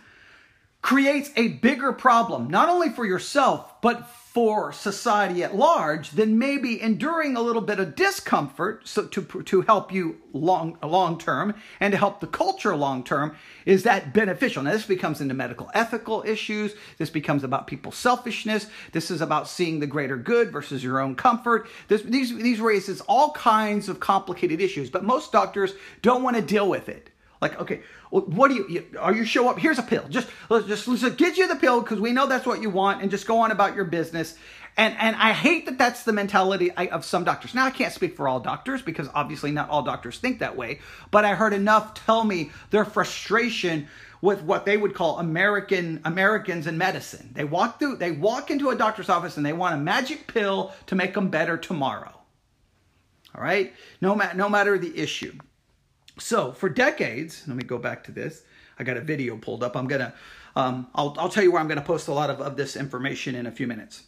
creates 0.83 1.31
a 1.37 1.49
bigger 1.49 1.93
problem, 1.93 2.49
not 2.49 2.69
only 2.69 2.91
for 2.91 3.07
yourself, 3.07 3.81
but 3.81 4.09
for 4.35 4.73
society 4.73 5.45
at 5.45 5.55
large, 5.55 6.11
then 6.11 6.37
maybe 6.37 6.83
enduring 6.83 7.37
a 7.37 7.41
little 7.41 7.63
bit 7.63 7.79
of 7.79 7.95
discomfort 7.95 8.81
so 8.83 9.07
to, 9.07 9.23
to 9.23 9.61
help 9.63 9.93
you 9.93 10.21
long, 10.33 10.77
long 10.83 11.17
term 11.17 11.55
and 11.79 11.93
to 11.93 11.97
help 11.97 12.19
the 12.19 12.27
culture 12.27 12.75
long 12.75 13.05
term 13.05 13.37
is 13.65 13.85
that 13.85 14.13
beneficial. 14.13 14.65
Now, 14.65 14.73
this 14.73 14.87
becomes 14.87 15.21
into 15.21 15.35
medical 15.35 15.71
ethical 15.73 16.25
issues. 16.27 16.75
This 16.99 17.11
becomes 17.11 17.45
about 17.45 17.69
people's 17.69 17.95
selfishness. 17.95 18.67
This 18.91 19.09
is 19.09 19.21
about 19.21 19.47
seeing 19.47 19.79
the 19.79 19.87
greater 19.87 20.17
good 20.17 20.51
versus 20.51 20.83
your 20.83 20.99
own 20.99 21.15
comfort. 21.15 21.69
This, 21.87 22.03
these, 22.03 22.37
these 22.37 22.61
raises 22.61 23.03
all 23.03 23.31
kinds 23.35 23.89
of 23.89 24.01
complicated 24.01 24.61
issues, 24.61 24.91
but 24.91 25.05
most 25.05 25.31
doctors 25.31 25.75
don't 26.03 26.25
want 26.25 26.35
to 26.35 26.43
deal 26.43 26.69
with 26.69 26.89
it. 26.89 27.14
Like, 27.45 27.61
okay, 27.61 27.83
what 28.09 28.49
do 28.49 28.55
you, 28.55 28.87
are 28.99 29.15
you 29.15 29.27
show 29.27 29.51
up? 29.51 29.59
Here's 29.59 29.79
a 29.79 29.83
pill. 29.83 30.07
Just, 30.09 30.29
let's 30.49 30.67
just, 30.67 30.89
let's 30.89 31.15
get 31.17 31.37
you 31.37 31.47
the 31.47 31.57
pill 31.57 31.83
because 31.83 32.01
we 32.01 32.11
know 32.11 32.27
that's 32.27 32.47
what 32.47 32.63
you 32.63 32.71
want 32.71 33.03
and 33.03 33.11
just 33.11 33.27
go 33.27 33.41
on 33.41 33.51
about 33.51 33.77
your 33.77 33.85
business. 33.85 34.35
And, 34.79 34.97
and 34.99 35.15
I 35.17 35.35
hate 35.35 35.67
that 35.67 35.77
that's 35.77 36.05
the 36.05 36.15
mentality 36.15 36.71
of 36.71 37.05
some 37.05 37.23
doctors. 37.23 37.55
Now, 37.55 37.67
I 37.67 37.71
can't 37.71 37.93
speak 37.93 38.17
for 38.17 38.27
all 38.27 38.41
doctors 38.41 38.81
because 38.81 39.11
obviously 39.15 39.51
not 39.51 39.69
all 39.69 39.83
doctors 39.83 40.19
think 40.19 40.39
that 40.39 40.57
way, 40.57 40.81
but 41.11 41.27
I 41.27 41.35
heard 41.35 41.53
enough 41.53 41.93
tell 41.93 42.25
me 42.25 42.51
their 42.71 42.87
frustration 42.87 43.89
with 44.23 44.41
what 44.41 44.65
they 44.65 44.79
would 44.79 44.95
call 44.95 45.19
American 45.19 46.01
Americans 46.07 46.67
in 46.67 46.79
medicine. 46.79 47.29
They 47.35 47.45
walk 47.45 47.79
through, 47.79 47.97
they 47.97 48.13
walk 48.13 48.51
into 48.51 48.71
a 48.71 48.75
doctor's 48.75 49.11
office 49.11 49.37
and 49.37 49.45
they 49.45 49.53
want 49.53 49.75
a 49.75 49.79
magic 49.79 50.29
pill 50.29 50.73
to 50.87 50.95
make 50.95 51.13
them 51.13 51.29
better 51.29 51.59
tomorrow. 51.59 52.19
All 53.35 53.45
right, 53.45 53.75
no, 54.01 54.15
ma- 54.15 54.33
no 54.33 54.49
matter 54.49 54.79
the 54.79 54.99
issue. 54.99 55.35
So 56.19 56.53
for 56.53 56.69
decades, 56.69 57.43
let 57.47 57.57
me 57.57 57.65
go 57.65 57.79
back 57.79 58.05
to 58.05 58.13
this. 58.13 58.43
I 58.79 58.85
got 58.85 58.97
a 58.97 59.01
video 59.01 59.37
pulled 59.37 59.63
up. 59.63 59.77
I'm 59.77 59.87
gonna, 59.87 60.15
um, 60.57 60.89
I'll, 60.95 61.15
I'll 61.19 61.29
tell 61.29 61.43
you 61.43 61.53
where 61.53 61.61
I'm 61.61 61.69
gonna 61.69 61.83
post 61.83 62.09
a 62.09 62.13
lot 62.13 62.31
of, 62.31 62.41
of 62.41 62.57
this 62.57 62.77
information 62.77 63.35
in 63.35 63.47
a 63.47 63.53
few 63.53 63.67
minutes. 63.67 64.05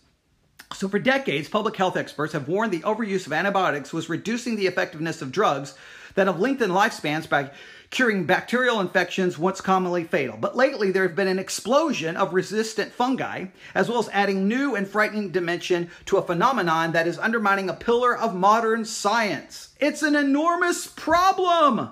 So 0.74 0.88
for 0.88 0.98
decades, 0.98 1.48
public 1.48 1.76
health 1.76 1.96
experts 1.96 2.32
have 2.32 2.48
warned 2.48 2.72
the 2.72 2.80
overuse 2.80 3.26
of 3.26 3.32
antibiotics 3.32 3.92
was 3.92 4.08
reducing 4.08 4.56
the 4.56 4.66
effectiveness 4.66 5.22
of 5.22 5.30
drugs 5.30 5.74
that 6.14 6.26
have 6.26 6.40
lengthened 6.40 6.72
lifespans 6.72 7.28
by 7.28 7.50
curing 7.90 8.24
bacterial 8.24 8.80
infections 8.80 9.38
once 9.38 9.60
commonly 9.60 10.04
fatal. 10.04 10.36
But 10.40 10.56
lately, 10.56 10.90
there 10.90 11.02
have 11.04 11.16
been 11.16 11.28
an 11.28 11.38
explosion 11.38 12.16
of 12.16 12.34
resistant 12.34 12.92
fungi, 12.92 13.46
as 13.74 13.88
well 13.88 13.98
as 13.98 14.08
adding 14.12 14.48
new 14.48 14.74
and 14.74 14.86
frightening 14.86 15.30
dimension 15.30 15.90
to 16.06 16.16
a 16.16 16.22
phenomenon 16.22 16.92
that 16.92 17.06
is 17.06 17.18
undermining 17.18 17.68
a 17.68 17.74
pillar 17.74 18.16
of 18.16 18.34
modern 18.34 18.84
science. 18.84 19.74
It's 19.80 20.02
an 20.02 20.16
enormous 20.16 20.86
problem. 20.86 21.90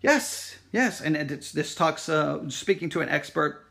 Yes, 0.00 0.56
yes, 0.72 1.00
and 1.00 1.16
this 1.16 1.74
talks, 1.74 2.08
uh, 2.08 2.48
speaking 2.50 2.88
to 2.90 3.00
an 3.00 3.08
expert, 3.08 3.64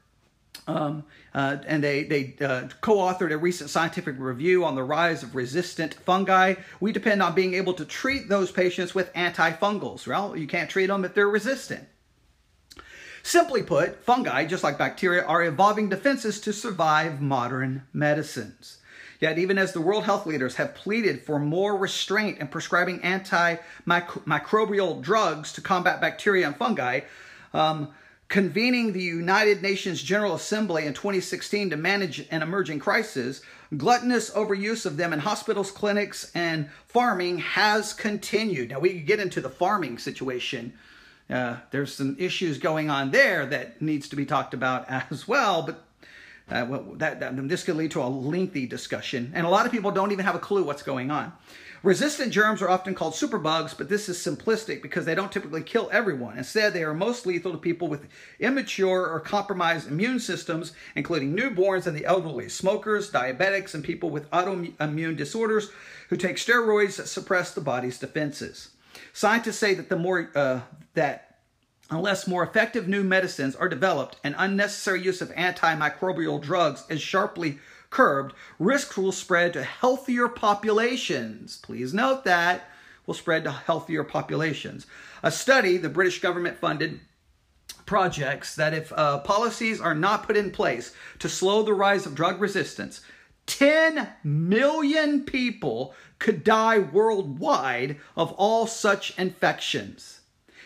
um, 0.68 1.04
uh, 1.34 1.58
and 1.68 1.84
they, 1.84 2.04
they 2.04 2.36
uh, 2.44 2.68
co-authored 2.82 3.32
a 3.32 3.38
recent 3.38 3.70
scientific 3.70 4.16
review 4.18 4.66
on 4.66 4.76
the 4.76 4.84
rise 4.84 5.24
of 5.24 5.36
resistant 5.36 5.94
fungi. 5.94 6.56
We 6.80 6.92
depend 6.92 7.22
on 7.22 7.36
being 7.36 7.54
able 7.54 7.74
to 7.74 7.86
treat 7.86 8.30
those 8.30 8.52
patients 8.52 8.96
with 8.96 9.14
antifungals. 9.14 10.08
Well, 10.08 10.36
you 10.36 10.48
can't 10.48 10.70
treat 10.70 10.88
them 10.88 11.06
if 11.06 11.14
they're 11.14 11.30
resistant. 11.30 11.88
Simply 13.24 13.62
put, 13.62 14.04
fungi, 14.04 14.46
just 14.46 14.64
like 14.64 14.78
bacteria, 14.78 15.24
are 15.24 15.44
evolving 15.44 15.90
defenses 15.90 16.40
to 16.42 16.54
survive 16.54 17.22
modern 17.22 17.84
medicines. 17.92 18.78
Yet, 19.20 19.38
even 19.38 19.58
as 19.58 19.74
the 19.74 19.82
world 19.82 20.06
health 20.06 20.26
leaders 20.26 20.56
have 20.56 20.76
pleaded 20.76 21.24
for 21.24 21.40
more 21.40 21.76
restraint 21.76 22.38
in 22.38 22.48
prescribing 22.48 23.00
antimicrobial 23.00 25.02
drugs 25.02 25.52
to 25.54 25.62
combat 25.62 26.00
bacteria 26.00 26.48
and 26.48 26.56
fungi, 26.56 27.02
um, 27.54 27.90
convening 28.30 28.92
the 28.92 29.02
United 29.02 29.62
Nations 29.62 30.04
General 30.04 30.36
Assembly 30.36 30.86
in 30.86 30.94
2016 30.94 31.70
to 31.70 31.78
manage 31.78 32.28
an 32.30 32.42
emerging 32.42 32.80
crisis, 32.80 33.42
gluttonous 33.76 34.30
overuse 34.32 34.86
of 34.86 34.98
them 34.98 35.14
in 35.14 35.20
hospitals, 35.20 35.72
clinics, 35.72 36.32
and 36.36 36.70
farming 36.88 37.38
has 37.38 37.94
continued. 37.94 38.70
Now, 38.70 38.80
we 38.80 38.94
could 38.94 39.08
get 39.08 39.20
into 39.20 39.40
the 39.40 39.50
farming 39.50 39.98
situation. 39.98 40.74
Uh, 41.30 41.58
there's 41.72 41.94
some 41.94 42.16
issues 42.20 42.58
going 42.58 42.90
on 42.90 43.12
there 43.12 43.46
that 43.46 43.82
needs 43.82 44.10
to 44.10 44.16
be 44.16 44.26
talked 44.26 44.54
about 44.54 44.90
as 45.12 45.28
well, 45.28 45.62
but 45.62 45.84
uh, 46.50 46.66
well, 46.68 46.86
that, 46.96 47.20
that, 47.20 47.48
this 47.50 47.64
could 47.64 47.76
lead 47.76 47.92
to 47.92 48.02
a 48.02 48.08
lengthy 48.08 48.66
discussion, 48.66 49.32
and 49.36 49.46
a 49.46 49.50
lot 49.50 49.66
of 49.66 49.72
people 49.72 49.92
don't 49.92 50.14
even 50.14 50.24
have 50.24 50.36
a 50.36 50.40
clue 50.40 50.64
what's 50.64 50.84
going 50.84 51.12
on. 51.12 51.34
Resistant 51.84 52.34
germs 52.34 52.62
are 52.62 52.70
often 52.70 52.96
called 52.96 53.14
superbugs, 53.14 53.78
but 53.78 53.88
this 53.88 54.10
is 54.10 54.18
simplistic 54.18 54.82
because 54.82 55.06
they 55.06 55.16
don't 55.16 55.32
typically 55.32 55.62
kill 55.62 55.90
everyone. 55.92 56.38
Instead, 56.38 56.74
they 56.74 56.84
are 56.84 56.94
most 56.94 57.26
lethal 57.26 57.52
to 57.52 57.58
people 57.58 57.88
with 57.88 58.08
immature 58.40 59.08
or 59.08 59.20
compromised 59.20 59.88
immune 59.88 60.20
systems, 60.20 60.74
including 60.96 61.36
newborns 61.36 61.86
and 61.86 61.96
the 61.96 62.06
elderly, 62.06 62.50
smokers, 62.50 63.12
diabetics, 63.12 63.74
and 63.74 63.84
people 63.84 64.10
with 64.10 64.30
autoimmune 64.32 65.16
disorders 65.16 65.70
who 66.10 66.18
take 66.18 66.38
steroids 66.38 66.98
that 66.98 67.08
suppress 67.08 67.54
the 67.54 67.62
body's 67.62 68.00
defenses. 68.00 68.70
Scientists 69.14 69.58
say 69.58 69.74
that 69.74 69.90
the 69.90 69.96
more 69.96 70.32
uh, 70.36 70.62
that 70.96 71.28
Unless 71.90 72.28
more 72.28 72.44
effective 72.44 72.90
new 72.90 73.02
medicines 73.02 73.56
are 73.56 73.70
developed 73.70 74.18
and 74.22 74.36
unnecessary 74.38 75.02
use 75.02 75.22
of 75.22 75.30
antimicrobial 75.36 76.42
drugs 76.42 76.84
is 76.90 77.02
sharply 77.02 77.60
curbed, 77.90 78.34
risks 78.60 78.98
will 78.98 79.12
spread 79.12 79.54
to 79.54 79.64
healthier 79.64 80.28
populations. 80.28 81.58
Please 81.58 81.94
note 81.94 82.24
that 82.26 82.70
will 83.06 83.14
spread 83.14 83.44
to 83.46 83.52
healthier 83.52 84.04
populations. 84.04 84.86
A 85.24 85.32
study 85.32 85.78
the 85.78 85.90
British 85.90 86.22
government 86.22 86.58
funded 86.58 87.00
projects 87.86 88.56
that 88.56 88.74
if 88.74 88.92
uh, 88.94 89.20
policies 89.20 89.82
are 89.82 89.96
not 89.96 90.24
put 90.24 90.38
in 90.38 90.52
place 90.52 90.94
to 91.20 91.30
slow 91.30 91.64
the 91.64 91.74
rise 91.74 92.06
of 92.06 92.14
drug 92.14 92.40
resistance, 92.40 93.02
10 93.48 94.10
million 94.24 95.24
people 95.24 95.96
could 96.20 96.44
die 96.44 96.80
worldwide 96.80 97.98
of 98.16 98.34
all 98.34 98.68
such 98.68 99.18
infections, 99.18 100.20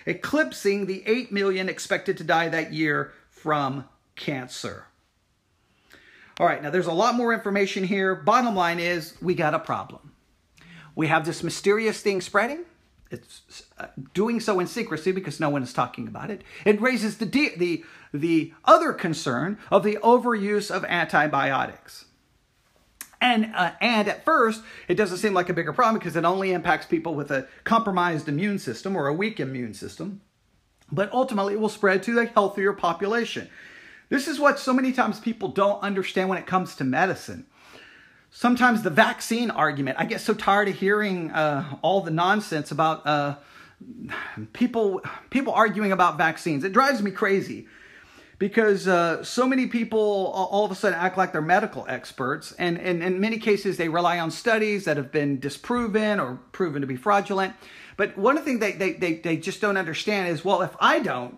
eclipsing 0.06 0.88
the 0.88 1.04
8 1.06 1.32
million 1.32 1.70
expected 1.70 2.18
to 2.18 2.24
die 2.24 2.50
that 2.50 2.74
year 2.74 3.14
from 3.30 3.86
cancer. 4.16 4.88
All 6.40 6.48
right, 6.48 6.62
now 6.62 6.70
there's 6.70 6.88
a 6.88 6.94
lot 6.94 7.16
more 7.16 7.34
information 7.34 7.84
here. 7.84 8.16
Bottom 8.16 8.56
line 8.56 8.80
is 8.80 9.16
we 9.22 9.36
got 9.36 9.54
a 9.54 9.60
problem. 9.60 10.14
We 10.96 11.08
have 11.08 11.26
this 11.26 11.44
mysterious 11.44 12.02
thing 12.02 12.22
spreading. 12.22 12.66
It's 13.12 13.64
uh, 13.78 13.88
doing 14.14 14.40
so 14.40 14.60
in 14.60 14.68
secrecy 14.68 15.12
because 15.12 15.40
no 15.40 15.50
one 15.50 15.64
is 15.64 15.74
talking 15.74 16.08
about 16.08 16.32
it. 16.32 16.44
It 16.66 16.80
raises 16.82 17.18
the, 17.18 17.26
the, 17.26 17.84
the 18.14 18.54
other 18.64 18.94
concern 18.94 19.58
of 19.70 19.84
the 19.84 19.98
overuse 20.02 20.72
of 20.72 20.86
antibiotics. 20.86 22.06
And, 23.20 23.52
uh, 23.54 23.74
and 23.82 24.08
at 24.08 24.26
first, 24.26 24.64
it 24.88 24.96
doesn't 24.96 25.18
seem 25.18 25.34
like 25.34 25.50
a 25.50 25.54
bigger 25.54 25.74
problem 25.74 26.00
because 26.00 26.16
it 26.16 26.26
only 26.26 26.54
impacts 26.54 26.88
people 26.88 27.14
with 27.14 27.30
a 27.32 27.48
compromised 27.66 28.28
immune 28.28 28.58
system 28.58 28.96
or 28.96 29.08
a 29.08 29.14
weak 29.14 29.40
immune 29.40 29.74
system. 29.74 30.22
But 30.92 31.12
ultimately, 31.14 31.54
it 31.54 31.60
will 31.60 31.70
spread 31.70 32.02
to 32.04 32.20
a 32.20 32.26
healthier 32.26 32.74
population. 32.74 33.50
This 34.12 34.28
is 34.28 34.42
what 34.42 34.60
so 34.60 34.74
many 34.74 34.92
times 34.92 35.22
people 35.22 35.48
don't 35.48 35.82
understand 35.82 36.28
when 36.28 36.38
it 36.38 36.46
comes 36.46 36.76
to 36.76 36.84
medicine. 36.84 37.46
Sometimes 38.30 38.82
the 38.82 38.90
vaccine 38.90 39.50
argument, 39.50 39.96
I 40.00 40.04
get 40.04 40.20
so 40.20 40.34
tired 40.34 40.68
of 40.68 40.76
hearing 40.76 41.32
uh, 41.32 41.78
all 41.82 42.02
the 42.02 42.12
nonsense 42.12 42.72
about 42.72 43.08
uh, 43.08 43.36
people 44.52 45.02
people 45.30 45.54
arguing 45.54 45.94
about 45.94 46.18
vaccines. 46.18 46.66
It 46.66 46.74
drives 46.74 47.02
me 47.02 47.12
crazy 47.12 47.68
because 48.38 48.86
uh, 48.86 49.24
so 49.24 49.48
many 49.48 49.68
people 49.68 50.00
all 50.00 50.66
of 50.66 50.72
a 50.72 50.76
sudden 50.76 51.00
act 51.00 51.18
like 51.18 51.32
they're 51.32 51.42
medical 51.42 51.86
experts, 51.88 52.52
and, 52.60 52.78
and 52.80 53.02
in 53.02 53.22
many 53.22 53.38
cases 53.38 53.78
they 53.78 53.88
rely 53.88 54.20
on 54.20 54.30
studies 54.30 54.84
that 54.84 54.98
have 54.98 55.14
been 55.14 55.40
disproven 55.40 56.20
or 56.20 56.38
proven 56.52 56.82
to 56.82 56.88
be 56.88 56.98
fraudulent. 56.98 57.54
But 57.96 58.18
one 58.18 58.38
of 58.38 58.44
the 58.44 58.52
things 58.52 58.60
they, 58.60 58.74
they, 58.74 58.92
they, 58.92 59.14
they 59.16 59.38
just 59.38 59.62
don't 59.62 59.78
understand 59.78 60.28
is, 60.28 60.44
well, 60.44 60.64
if 60.64 60.76
I 60.82 61.00
don't, 61.00 61.38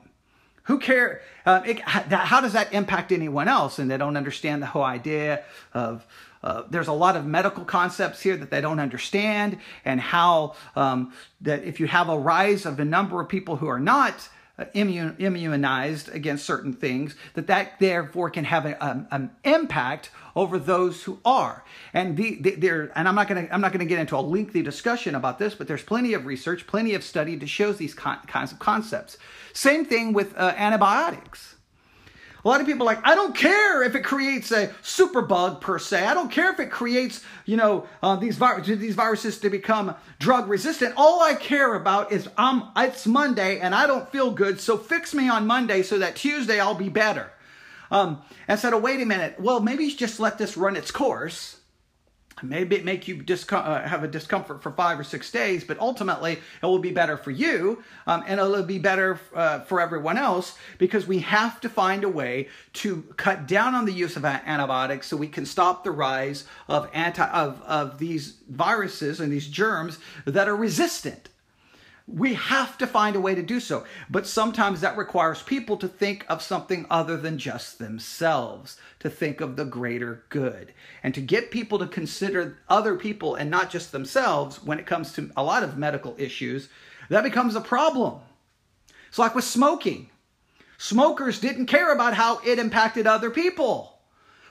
who 0.64 0.80
care? 0.80 1.22
Uh, 1.46 1.62
it, 1.66 1.80
how 1.82 2.42
does 2.42 2.54
that 2.54 2.74
impact 2.74 3.12
anyone 3.12 3.48
else? 3.48 3.80
And 3.80 3.90
they 3.92 3.98
don't 3.98 4.18
understand 4.18 4.62
the 4.62 4.68
whole 4.68 4.84
idea 4.84 5.44
of. 5.74 6.06
Uh, 6.44 6.64
there's 6.70 6.90
a 6.90 6.94
lot 6.94 7.16
of 7.16 7.26
medical 7.26 7.64
concepts 7.64 8.20
here 8.20 8.36
that 8.36 8.52
they 8.52 8.60
don't 8.60 8.82
understand, 8.82 9.58
and 9.86 10.02
how 10.02 10.54
um, 10.76 11.14
that 11.40 11.64
if 11.64 11.80
you 11.80 11.88
have 11.88 12.10
a 12.10 12.20
rise 12.20 12.66
of 12.66 12.76
the 12.76 12.84
number 12.84 13.22
of 13.22 13.30
people 13.30 13.56
who 13.56 13.68
are 13.68 13.80
not 13.80 14.28
immune, 14.74 15.16
immunized 15.20 16.10
against 16.14 16.46
certain 16.46 16.74
things, 16.74 17.16
that 17.34 17.48
that 17.48 17.80
therefore 17.80 18.30
can 18.30 18.46
have 18.46 18.66
a, 18.66 18.86
um, 18.86 19.08
an 19.12 19.32
impact 19.44 20.12
over 20.36 20.60
those 20.60 21.04
who 21.04 21.20
are. 21.26 21.64
And 21.94 22.16
the, 22.18 22.36
the 22.42 22.56
there, 22.56 22.92
and 22.96 23.08
I'm 23.08 23.16
not 23.16 23.28
going 23.28 23.48
to 23.48 23.54
I'm 23.54 23.62
not 23.62 23.72
going 23.72 23.80
to 23.80 23.90
get 23.90 24.00
into 24.00 24.16
a 24.16 24.22
lengthy 24.22 24.62
discussion 24.62 25.16
about 25.16 25.40
this, 25.40 25.56
but 25.56 25.68
there's 25.68 25.84
plenty 25.84 26.14
of 26.14 26.26
research, 26.26 26.68
plenty 26.68 26.94
of 26.94 27.04
study 27.04 27.36
that 27.36 27.50
shows 27.50 27.78
these 27.78 27.94
con- 27.94 28.20
kinds 28.28 28.52
of 28.52 28.60
concepts. 28.60 29.18
Same 29.54 29.86
thing 29.86 30.14
with 30.14 30.38
uh, 30.38 30.54
antibiotics. 30.56 31.56
A 32.44 32.48
lot 32.48 32.60
of 32.60 32.68
people 32.68 32.86
like, 32.86 33.00
I 33.06 33.16
don't 33.16 33.34
care 33.34 33.84
if 33.84 33.96
it 33.96 34.04
creates 34.04 34.52
a 34.52 34.68
superbug 34.84 35.62
per 35.62 35.80
se. 35.80 36.06
I 36.06 36.14
don't 36.14 36.30
care 36.30 36.52
if 36.52 36.60
it 36.60 36.70
creates, 36.72 37.24
you 37.46 37.56
know, 37.56 37.88
uh, 38.02 38.18
these, 38.18 38.38
these 38.38 38.96
viruses 38.96 39.40
to 39.40 39.50
become 39.50 39.96
drug 40.20 40.50
resistant. 40.50 40.94
All 40.98 41.24
I 41.24 41.36
care 41.36 41.74
about 41.74 42.12
is 42.12 42.28
um, 42.38 42.70
it's 42.76 43.08
Monday 43.08 43.60
and 43.60 43.74
I 43.74 43.88
don't 43.88 44.10
feel 44.12 44.32
good, 44.32 44.60
so 44.60 44.78
fix 44.78 45.14
me 45.14 45.30
on 45.30 45.48
Monday 45.48 45.84
so 45.84 46.00
that 46.00 46.18
Tuesday 46.18 46.60
I'll 46.60 46.76
be 46.76 46.90
better. 46.90 47.32
Um, 47.90 48.22
and 48.48 48.60
said, 48.60 48.74
oh, 48.74 48.80
wait 48.80 49.02
a 49.02 49.06
minute. 49.06 49.40
Well, 49.40 49.60
maybe 49.62 49.88
just 49.92 50.20
let 50.20 50.38
this 50.38 50.58
run 50.58 50.76
its 50.76 50.92
course 50.92 51.58
maybe 52.44 52.76
it 52.76 52.86
make 52.86 53.08
you 53.08 53.18
discom- 53.18 53.66
uh, 53.66 53.88
have 53.88 54.04
a 54.04 54.08
discomfort 54.08 54.62
for 54.62 54.72
five 54.72 55.00
or 55.00 55.04
six 55.04 55.32
days 55.32 55.64
but 55.64 55.80
ultimately 55.80 56.34
it 56.34 56.66
will 56.66 56.80
be 56.80 56.92
better 56.92 57.18
for 57.18 57.32
you 57.32 57.84
um, 58.08 58.24
and 58.28 58.40
it'll 58.40 58.64
be 58.64 58.80
better 58.80 59.20
uh, 59.36 59.60
for 59.62 59.80
everyone 59.80 60.18
else 60.18 60.58
because 60.78 61.08
we 61.08 61.20
have 61.20 61.60
to 61.62 61.70
find 61.70 62.04
a 62.04 62.10
way 62.10 62.48
to 62.74 63.02
cut 63.18 63.48
down 63.48 63.74
on 63.74 63.86
the 63.86 63.94
use 63.94 64.16
of 64.16 64.26
antibiotics 64.26 65.08
so 65.08 65.18
we 65.18 65.28
can 65.28 65.46
stop 65.46 65.84
the 65.84 65.92
rise 65.92 66.46
of 66.68 66.90
anti 66.94 67.26
of, 67.30 67.62
of 67.64 68.00
these 68.00 68.38
viruses 68.50 69.20
and 69.20 69.32
these 69.32 69.48
germs 69.48 70.00
that 70.26 70.48
are 70.48 70.56
resistant 70.56 71.30
we 72.08 72.34
have 72.34 72.78
to 72.78 72.88
find 72.88 73.16
a 73.16 73.22
way 73.22 73.34
to 73.34 73.42
do 73.42 73.60
so. 73.60 73.86
But 74.10 74.28
sometimes 74.28 74.82
that 74.82 74.98
requires 74.98 75.42
people 75.42 75.78
to 75.78 75.88
think 75.88 76.26
of 76.28 76.42
something 76.42 76.86
other 76.90 77.16
than 77.16 77.38
just 77.38 77.80
themselves, 77.80 78.78
to 79.00 79.10
think 79.10 79.40
of 79.40 79.56
the 79.56 79.66
greater 79.66 80.26
good, 80.30 80.74
and 81.02 81.14
to 81.14 81.22
get 81.22 81.52
people 81.52 81.80
to 81.80 81.88
consider 81.88 82.60
other 82.68 82.96
people 82.96 83.36
and 83.36 83.50
not 83.50 83.70
just 83.70 83.92
themselves 83.92 84.62
when 84.64 84.80
it 84.80 84.86
comes 84.86 85.14
to 85.14 85.32
a 85.38 85.44
lot 85.44 85.64
of 85.64 85.78
medical 85.78 86.16
issues. 86.18 86.68
That 87.10 87.24
becomes 87.24 87.56
a 87.56 87.62
problem. 87.62 88.20
It's 89.08 89.20
like 89.20 89.36
with 89.36 89.46
smoking. 89.46 90.10
Smokers 90.78 91.40
didn't 91.40 91.68
care 91.68 91.94
about 91.94 92.16
how 92.16 92.40
it 92.40 92.60
impacted 92.60 93.08
other 93.08 93.30
people. 93.30 93.93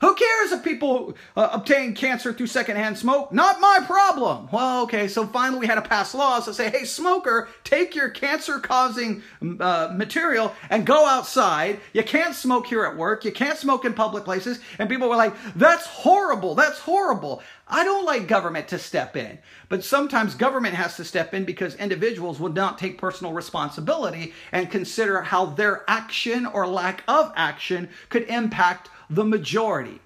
Who 0.02 0.16
cares 0.16 0.50
if 0.50 0.64
people 0.64 1.14
uh, 1.36 1.50
obtain 1.52 1.94
cancer 1.94 2.32
through 2.32 2.48
secondhand 2.48 2.98
smoke? 2.98 3.32
Not 3.32 3.60
my 3.60 3.78
problem. 3.86 4.48
Well, 4.52 4.82
okay, 4.82 5.06
so 5.06 5.24
finally 5.28 5.60
we 5.60 5.68
had 5.68 5.76
to 5.76 5.82
pass 5.82 6.12
laws 6.12 6.46
to 6.46 6.54
say, 6.54 6.70
hey, 6.70 6.84
smoker, 6.84 7.48
take 7.62 7.94
your 7.94 8.08
cancer 8.08 8.58
causing 8.58 9.22
uh, 9.60 9.92
material 9.94 10.56
and 10.70 10.84
go 10.84 11.06
outside. 11.06 11.78
You 11.92 12.02
can't 12.02 12.34
smoke 12.34 12.66
here 12.66 12.84
at 12.84 12.96
work. 12.96 13.24
You 13.24 13.30
can't 13.30 13.56
smoke 13.56 13.84
in 13.84 13.94
public 13.94 14.24
places. 14.24 14.58
And 14.80 14.90
people 14.90 15.08
were 15.08 15.14
like, 15.14 15.34
that's 15.54 15.86
horrible. 15.86 16.56
That's 16.56 16.80
horrible. 16.80 17.40
I 17.68 17.84
don't 17.84 18.04
like 18.04 18.26
government 18.26 18.68
to 18.68 18.78
step 18.80 19.16
in, 19.16 19.38
but 19.68 19.84
sometimes 19.84 20.34
government 20.34 20.74
has 20.74 20.96
to 20.96 21.04
step 21.04 21.32
in 21.32 21.44
because 21.44 21.74
individuals 21.76 22.40
would 22.40 22.54
not 22.54 22.76
take 22.76 22.98
personal 22.98 23.32
responsibility 23.32 24.34
and 24.50 24.70
consider 24.70 25.22
how 25.22 25.46
their 25.46 25.88
action 25.88 26.44
or 26.44 26.66
lack 26.66 27.02
of 27.08 27.32
action 27.34 27.88
could 28.10 28.24
impact 28.24 28.90
the 29.14 29.24
majority. 29.24 30.00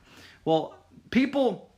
Well, 0.44 0.74
people 1.10 1.70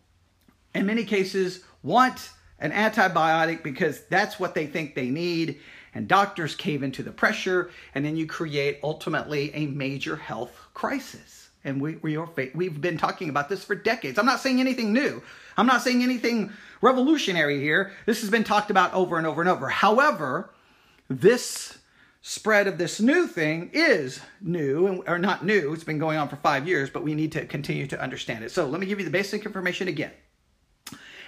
in 0.75 0.87
many 0.87 1.05
cases 1.05 1.63
want 1.83 2.31
an 2.59 2.73
antibiotic 2.73 3.63
because 3.63 4.05
that's 4.07 4.41
what 4.41 4.55
they 4.55 4.67
think 4.67 4.95
they 4.95 5.11
need, 5.11 5.61
and 5.95 6.09
doctors 6.09 6.55
cave 6.55 6.83
into 6.83 7.03
the 7.03 7.13
pressure, 7.13 7.71
and 7.95 8.05
then 8.05 8.17
you 8.17 8.27
create 8.27 8.79
ultimately 8.83 9.55
a 9.55 9.67
major 9.67 10.17
health 10.17 10.53
crisis. 10.75 11.51
And 11.65 11.81
we, 11.81 11.97
we 11.97 12.17
are, 12.17 12.29
we've 12.55 12.81
been 12.81 12.99
talking 12.99 13.29
about 13.29 13.49
this 13.49 13.65
for 13.65 13.75
decades. 13.75 14.19
I'm 14.19 14.27
not 14.27 14.41
saying 14.41 14.61
anything 14.61 14.93
new. 14.93 15.23
I'm 15.57 15.67
not 15.67 15.83
saying 15.83 16.03
anything 16.03 16.53
revolutionary 16.81 17.61
here. 17.61 17.93
This 18.07 18.21
has 18.21 18.31
been 18.31 18.45
talked 18.45 18.71
about 18.71 18.95
over 18.95 19.19
and 19.19 19.27
over 19.27 19.41
and 19.41 19.51
over. 19.51 19.69
However, 19.69 20.51
this 21.09 21.78
spread 22.21 22.67
of 22.67 22.79
this 22.79 23.01
new 23.01 23.27
thing 23.27 23.71
is 23.73 24.21
new, 24.41 25.03
or 25.07 25.19
not 25.19 25.45
new, 25.45 25.73
it's 25.73 25.85
been 25.85 25.99
going 25.99 26.19
on 26.19 26.29
for 26.29 26.37
five 26.37 26.67
years, 26.67 26.91
but 26.91 27.03
we 27.03 27.15
need 27.15 27.33
to 27.33 27.47
continue 27.47 27.87
to 27.87 28.01
understand 28.01 28.45
it. 28.45 28.51
So 28.51 28.67
let 28.67 28.81
me 28.81 28.87
give 28.87 28.99
you 28.99 29.05
the 29.05 29.11
basic 29.11 29.47
information 29.47 29.89
again. 29.89 30.13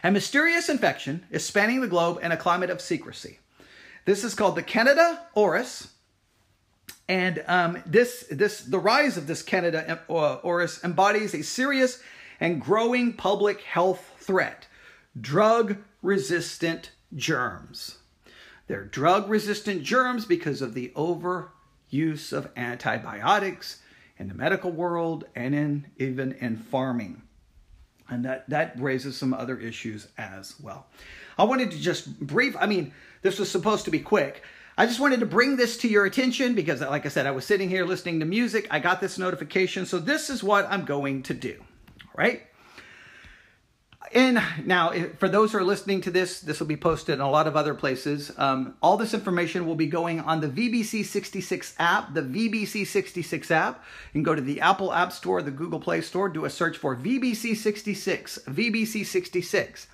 A 0.02 0.10
mysterious 0.10 0.68
infection 0.68 1.26
is 1.30 1.44
spanning 1.44 1.80
the 1.80 1.86
globe 1.86 2.18
in 2.22 2.32
a 2.32 2.36
climate 2.36 2.70
of 2.70 2.80
secrecy. 2.80 3.38
This 4.06 4.24
is 4.24 4.34
called 4.34 4.56
the 4.56 4.62
Candida 4.62 5.26
auris, 5.36 5.88
and 7.06 7.44
um, 7.46 7.82
this, 7.86 8.26
this, 8.30 8.62
the 8.62 8.78
rise 8.78 9.16
of 9.16 9.26
this 9.26 9.42
Candida 9.42 10.00
uh, 10.08 10.38
auris 10.40 10.82
embodies 10.82 11.34
a 11.34 11.42
serious 11.42 12.02
and 12.40 12.60
growing 12.60 13.12
public 13.12 13.60
health 13.60 14.14
threat: 14.18 14.66
drug-resistant 15.20 16.92
germs. 17.14 17.99
They're 18.70 18.84
drug 18.84 19.28
resistant 19.28 19.82
germs 19.82 20.26
because 20.26 20.62
of 20.62 20.74
the 20.74 20.92
overuse 20.94 22.32
of 22.32 22.50
antibiotics 22.56 23.82
in 24.16 24.28
the 24.28 24.34
medical 24.34 24.70
world 24.70 25.24
and 25.34 25.56
in 25.56 25.86
even 25.96 26.34
in 26.34 26.56
farming. 26.56 27.22
And 28.08 28.24
that, 28.24 28.48
that 28.48 28.80
raises 28.80 29.16
some 29.16 29.34
other 29.34 29.58
issues 29.58 30.06
as 30.16 30.54
well. 30.60 30.86
I 31.36 31.42
wanted 31.42 31.72
to 31.72 31.80
just 31.80 32.20
brief, 32.20 32.56
I 32.60 32.66
mean, 32.66 32.94
this 33.22 33.40
was 33.40 33.50
supposed 33.50 33.86
to 33.86 33.90
be 33.90 33.98
quick. 33.98 34.44
I 34.78 34.86
just 34.86 35.00
wanted 35.00 35.18
to 35.18 35.26
bring 35.26 35.56
this 35.56 35.76
to 35.78 35.88
your 35.88 36.04
attention 36.04 36.54
because, 36.54 36.80
like 36.80 37.04
I 37.04 37.08
said, 37.08 37.26
I 37.26 37.32
was 37.32 37.44
sitting 37.44 37.68
here 37.68 37.84
listening 37.84 38.20
to 38.20 38.24
music. 38.24 38.68
I 38.70 38.78
got 38.78 39.00
this 39.00 39.18
notification. 39.18 39.84
So, 39.84 39.98
this 39.98 40.30
is 40.30 40.44
what 40.44 40.70
I'm 40.70 40.84
going 40.84 41.24
to 41.24 41.34
do. 41.34 41.56
All 41.58 42.12
right. 42.14 42.42
And 44.12 44.42
now, 44.64 44.92
for 45.18 45.28
those 45.28 45.52
who 45.52 45.58
are 45.58 45.64
listening 45.64 46.00
to 46.00 46.10
this, 46.10 46.40
this 46.40 46.58
will 46.58 46.66
be 46.66 46.76
posted 46.76 47.14
in 47.14 47.20
a 47.20 47.30
lot 47.30 47.46
of 47.46 47.56
other 47.56 47.74
places. 47.74 48.32
Um, 48.36 48.74
all 48.82 48.96
this 48.96 49.14
information 49.14 49.66
will 49.66 49.76
be 49.76 49.86
going 49.86 50.18
on 50.18 50.40
the 50.40 50.48
VBC 50.48 51.04
66 51.04 51.74
app, 51.78 52.12
the 52.12 52.22
VBC 52.22 52.84
66 52.84 53.50
app. 53.52 53.84
You 54.12 54.18
can 54.18 54.22
go 54.24 54.34
to 54.34 54.42
the 54.42 54.60
Apple 54.60 54.92
App 54.92 55.12
Store, 55.12 55.42
the 55.42 55.52
Google 55.52 55.78
Play 55.78 56.00
Store, 56.00 56.28
do 56.28 56.44
a 56.44 56.50
search 56.50 56.76
for 56.76 56.96
VBC 56.96 57.56
66, 57.56 58.40
VBC 58.48 59.06
66. 59.06 59.86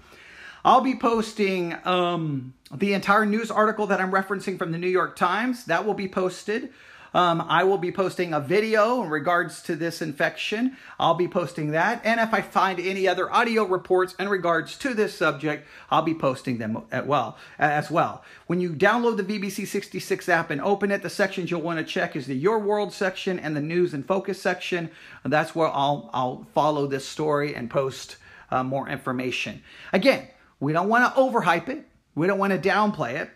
I'll 0.64 0.80
be 0.80 0.96
posting 0.96 1.76
um, 1.84 2.54
the 2.74 2.94
entire 2.94 3.26
news 3.26 3.50
article 3.50 3.86
that 3.88 4.00
I'm 4.00 4.10
referencing 4.10 4.56
from 4.56 4.72
the 4.72 4.78
New 4.78 4.88
York 4.88 5.16
Times. 5.16 5.66
That 5.66 5.84
will 5.84 5.94
be 5.94 6.08
posted. 6.08 6.70
Um, 7.16 7.42
I 7.48 7.64
will 7.64 7.78
be 7.78 7.92
posting 7.92 8.34
a 8.34 8.40
video 8.40 9.02
in 9.02 9.08
regards 9.08 9.62
to 9.62 9.74
this 9.74 10.02
infection. 10.02 10.76
I'll 11.00 11.14
be 11.14 11.28
posting 11.28 11.70
that. 11.70 12.02
And 12.04 12.20
if 12.20 12.34
I 12.34 12.42
find 12.42 12.78
any 12.78 13.08
other 13.08 13.32
audio 13.32 13.64
reports 13.64 14.14
in 14.18 14.28
regards 14.28 14.76
to 14.80 14.92
this 14.92 15.16
subject, 15.16 15.66
I'll 15.90 16.02
be 16.02 16.12
posting 16.12 16.58
them 16.58 16.82
as 16.92 17.06
well. 17.06 17.38
As 17.58 17.90
well. 17.90 18.22
When 18.48 18.60
you 18.60 18.68
download 18.68 19.16
the 19.16 19.24
VBC 19.24 19.66
66 19.66 20.28
app 20.28 20.50
and 20.50 20.60
open 20.60 20.90
it, 20.90 21.02
the 21.02 21.08
sections 21.08 21.50
you'll 21.50 21.62
want 21.62 21.78
to 21.78 21.86
check 21.86 22.16
is 22.16 22.26
the 22.26 22.36
Your 22.36 22.58
World 22.58 22.92
section 22.92 23.38
and 23.38 23.56
the 23.56 23.62
News 23.62 23.94
and 23.94 24.06
Focus 24.06 24.38
section. 24.38 24.90
That's 25.24 25.54
where 25.54 25.68
I'll, 25.68 26.10
I'll 26.12 26.46
follow 26.54 26.86
this 26.86 27.08
story 27.08 27.54
and 27.54 27.70
post 27.70 28.18
uh, 28.50 28.62
more 28.62 28.90
information. 28.90 29.62
Again, 29.94 30.28
we 30.60 30.74
don't 30.74 30.90
want 30.90 31.14
to 31.14 31.18
overhype 31.18 31.70
it. 31.70 31.88
We 32.14 32.26
don't 32.26 32.38
want 32.38 32.52
to 32.52 32.68
downplay 32.68 33.14
it. 33.14 33.30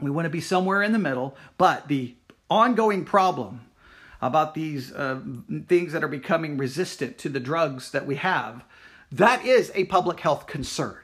We 0.00 0.12
want 0.12 0.26
to 0.26 0.30
be 0.30 0.40
somewhere 0.40 0.84
in 0.84 0.92
the 0.92 1.00
middle, 1.00 1.36
but 1.56 1.88
the 1.88 2.14
ongoing 2.50 3.04
problem 3.04 3.60
about 4.20 4.54
these 4.54 4.92
uh, 4.92 5.20
things 5.68 5.92
that 5.92 6.02
are 6.02 6.08
becoming 6.08 6.56
resistant 6.56 7.18
to 7.18 7.28
the 7.28 7.40
drugs 7.40 7.92
that 7.92 8.06
we 8.06 8.16
have, 8.16 8.64
that 9.12 9.44
is 9.44 9.70
a 9.74 9.84
public 9.84 10.20
health 10.20 10.46
concern. 10.46 10.98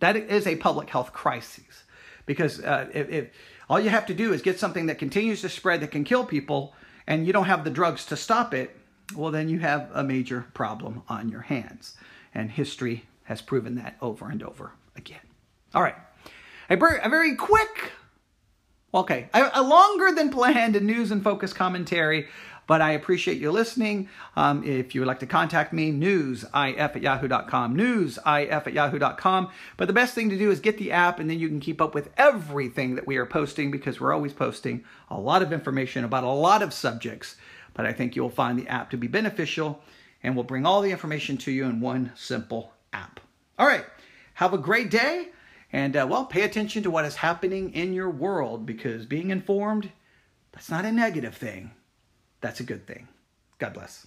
That 0.00 0.16
is 0.16 0.46
a 0.46 0.56
public 0.56 0.90
health 0.90 1.12
crisis. 1.12 1.84
Because 2.26 2.60
uh, 2.60 2.88
if, 2.92 3.30
all 3.68 3.80
you 3.80 3.90
have 3.90 4.06
to 4.06 4.14
do 4.14 4.32
is 4.32 4.42
get 4.42 4.58
something 4.58 4.86
that 4.86 4.98
continues 4.98 5.40
to 5.40 5.48
spread 5.48 5.80
that 5.80 5.90
can 5.90 6.04
kill 6.04 6.24
people 6.24 6.74
and 7.06 7.26
you 7.26 7.32
don't 7.32 7.46
have 7.46 7.64
the 7.64 7.70
drugs 7.70 8.04
to 8.06 8.16
stop 8.16 8.54
it, 8.54 8.76
well, 9.16 9.30
then 9.30 9.48
you 9.48 9.58
have 9.58 9.90
a 9.94 10.04
major 10.04 10.46
problem 10.54 11.02
on 11.08 11.28
your 11.28 11.40
hands. 11.40 11.96
And 12.34 12.50
history 12.50 13.04
has 13.24 13.42
proven 13.42 13.74
that 13.76 13.96
over 14.00 14.28
and 14.28 14.42
over 14.42 14.72
again. 14.96 15.20
All 15.74 15.82
right. 15.82 15.96
A 16.68 16.76
very 16.76 17.34
quick 17.34 17.92
Okay, 18.94 19.28
a, 19.32 19.50
a 19.54 19.62
longer 19.62 20.12
than 20.12 20.30
planned 20.30 20.80
news 20.82 21.10
and 21.10 21.24
focus 21.24 21.54
commentary, 21.54 22.28
but 22.66 22.82
I 22.82 22.92
appreciate 22.92 23.38
you 23.38 23.50
listening. 23.50 24.08
Um, 24.36 24.62
if 24.64 24.94
you 24.94 25.00
would 25.00 25.08
like 25.08 25.20
to 25.20 25.26
contact 25.26 25.72
me, 25.72 25.90
newsif 25.90 26.78
at 26.78 27.02
yahoo.com, 27.02 27.74
newsif 27.74 28.66
at 28.66 28.72
yahoo.com. 28.72 29.50
But 29.78 29.88
the 29.88 29.94
best 29.94 30.14
thing 30.14 30.28
to 30.28 30.38
do 30.38 30.50
is 30.50 30.60
get 30.60 30.76
the 30.76 30.92
app, 30.92 31.18
and 31.18 31.30
then 31.30 31.38
you 31.38 31.48
can 31.48 31.58
keep 31.58 31.80
up 31.80 31.94
with 31.94 32.10
everything 32.18 32.94
that 32.96 33.06
we 33.06 33.16
are 33.16 33.26
posting 33.26 33.70
because 33.70 33.98
we're 33.98 34.12
always 34.12 34.34
posting 34.34 34.84
a 35.10 35.18
lot 35.18 35.42
of 35.42 35.52
information 35.52 36.04
about 36.04 36.24
a 36.24 36.28
lot 36.28 36.62
of 36.62 36.74
subjects. 36.74 37.36
But 37.74 37.86
I 37.86 37.94
think 37.94 38.14
you'll 38.14 38.28
find 38.30 38.58
the 38.58 38.68
app 38.68 38.90
to 38.90 38.98
be 38.98 39.06
beneficial 39.06 39.82
and 40.22 40.36
will 40.36 40.44
bring 40.44 40.66
all 40.66 40.82
the 40.82 40.90
information 40.90 41.38
to 41.38 41.50
you 41.50 41.64
in 41.64 41.80
one 41.80 42.12
simple 42.14 42.74
app. 42.92 43.20
All 43.58 43.66
right, 43.66 43.86
have 44.34 44.52
a 44.52 44.58
great 44.58 44.90
day. 44.90 45.30
And 45.72 45.96
uh, 45.96 46.06
well, 46.08 46.26
pay 46.26 46.42
attention 46.42 46.82
to 46.82 46.90
what 46.90 47.04
is 47.04 47.16
happening 47.16 47.72
in 47.72 47.94
your 47.94 48.10
world 48.10 48.66
because 48.66 49.06
being 49.06 49.30
informed, 49.30 49.90
that's 50.52 50.70
not 50.70 50.84
a 50.84 50.92
negative 50.92 51.34
thing. 51.34 51.70
That's 52.40 52.60
a 52.60 52.64
good 52.64 52.86
thing. 52.86 53.08
God 53.58 53.72
bless. 53.74 54.06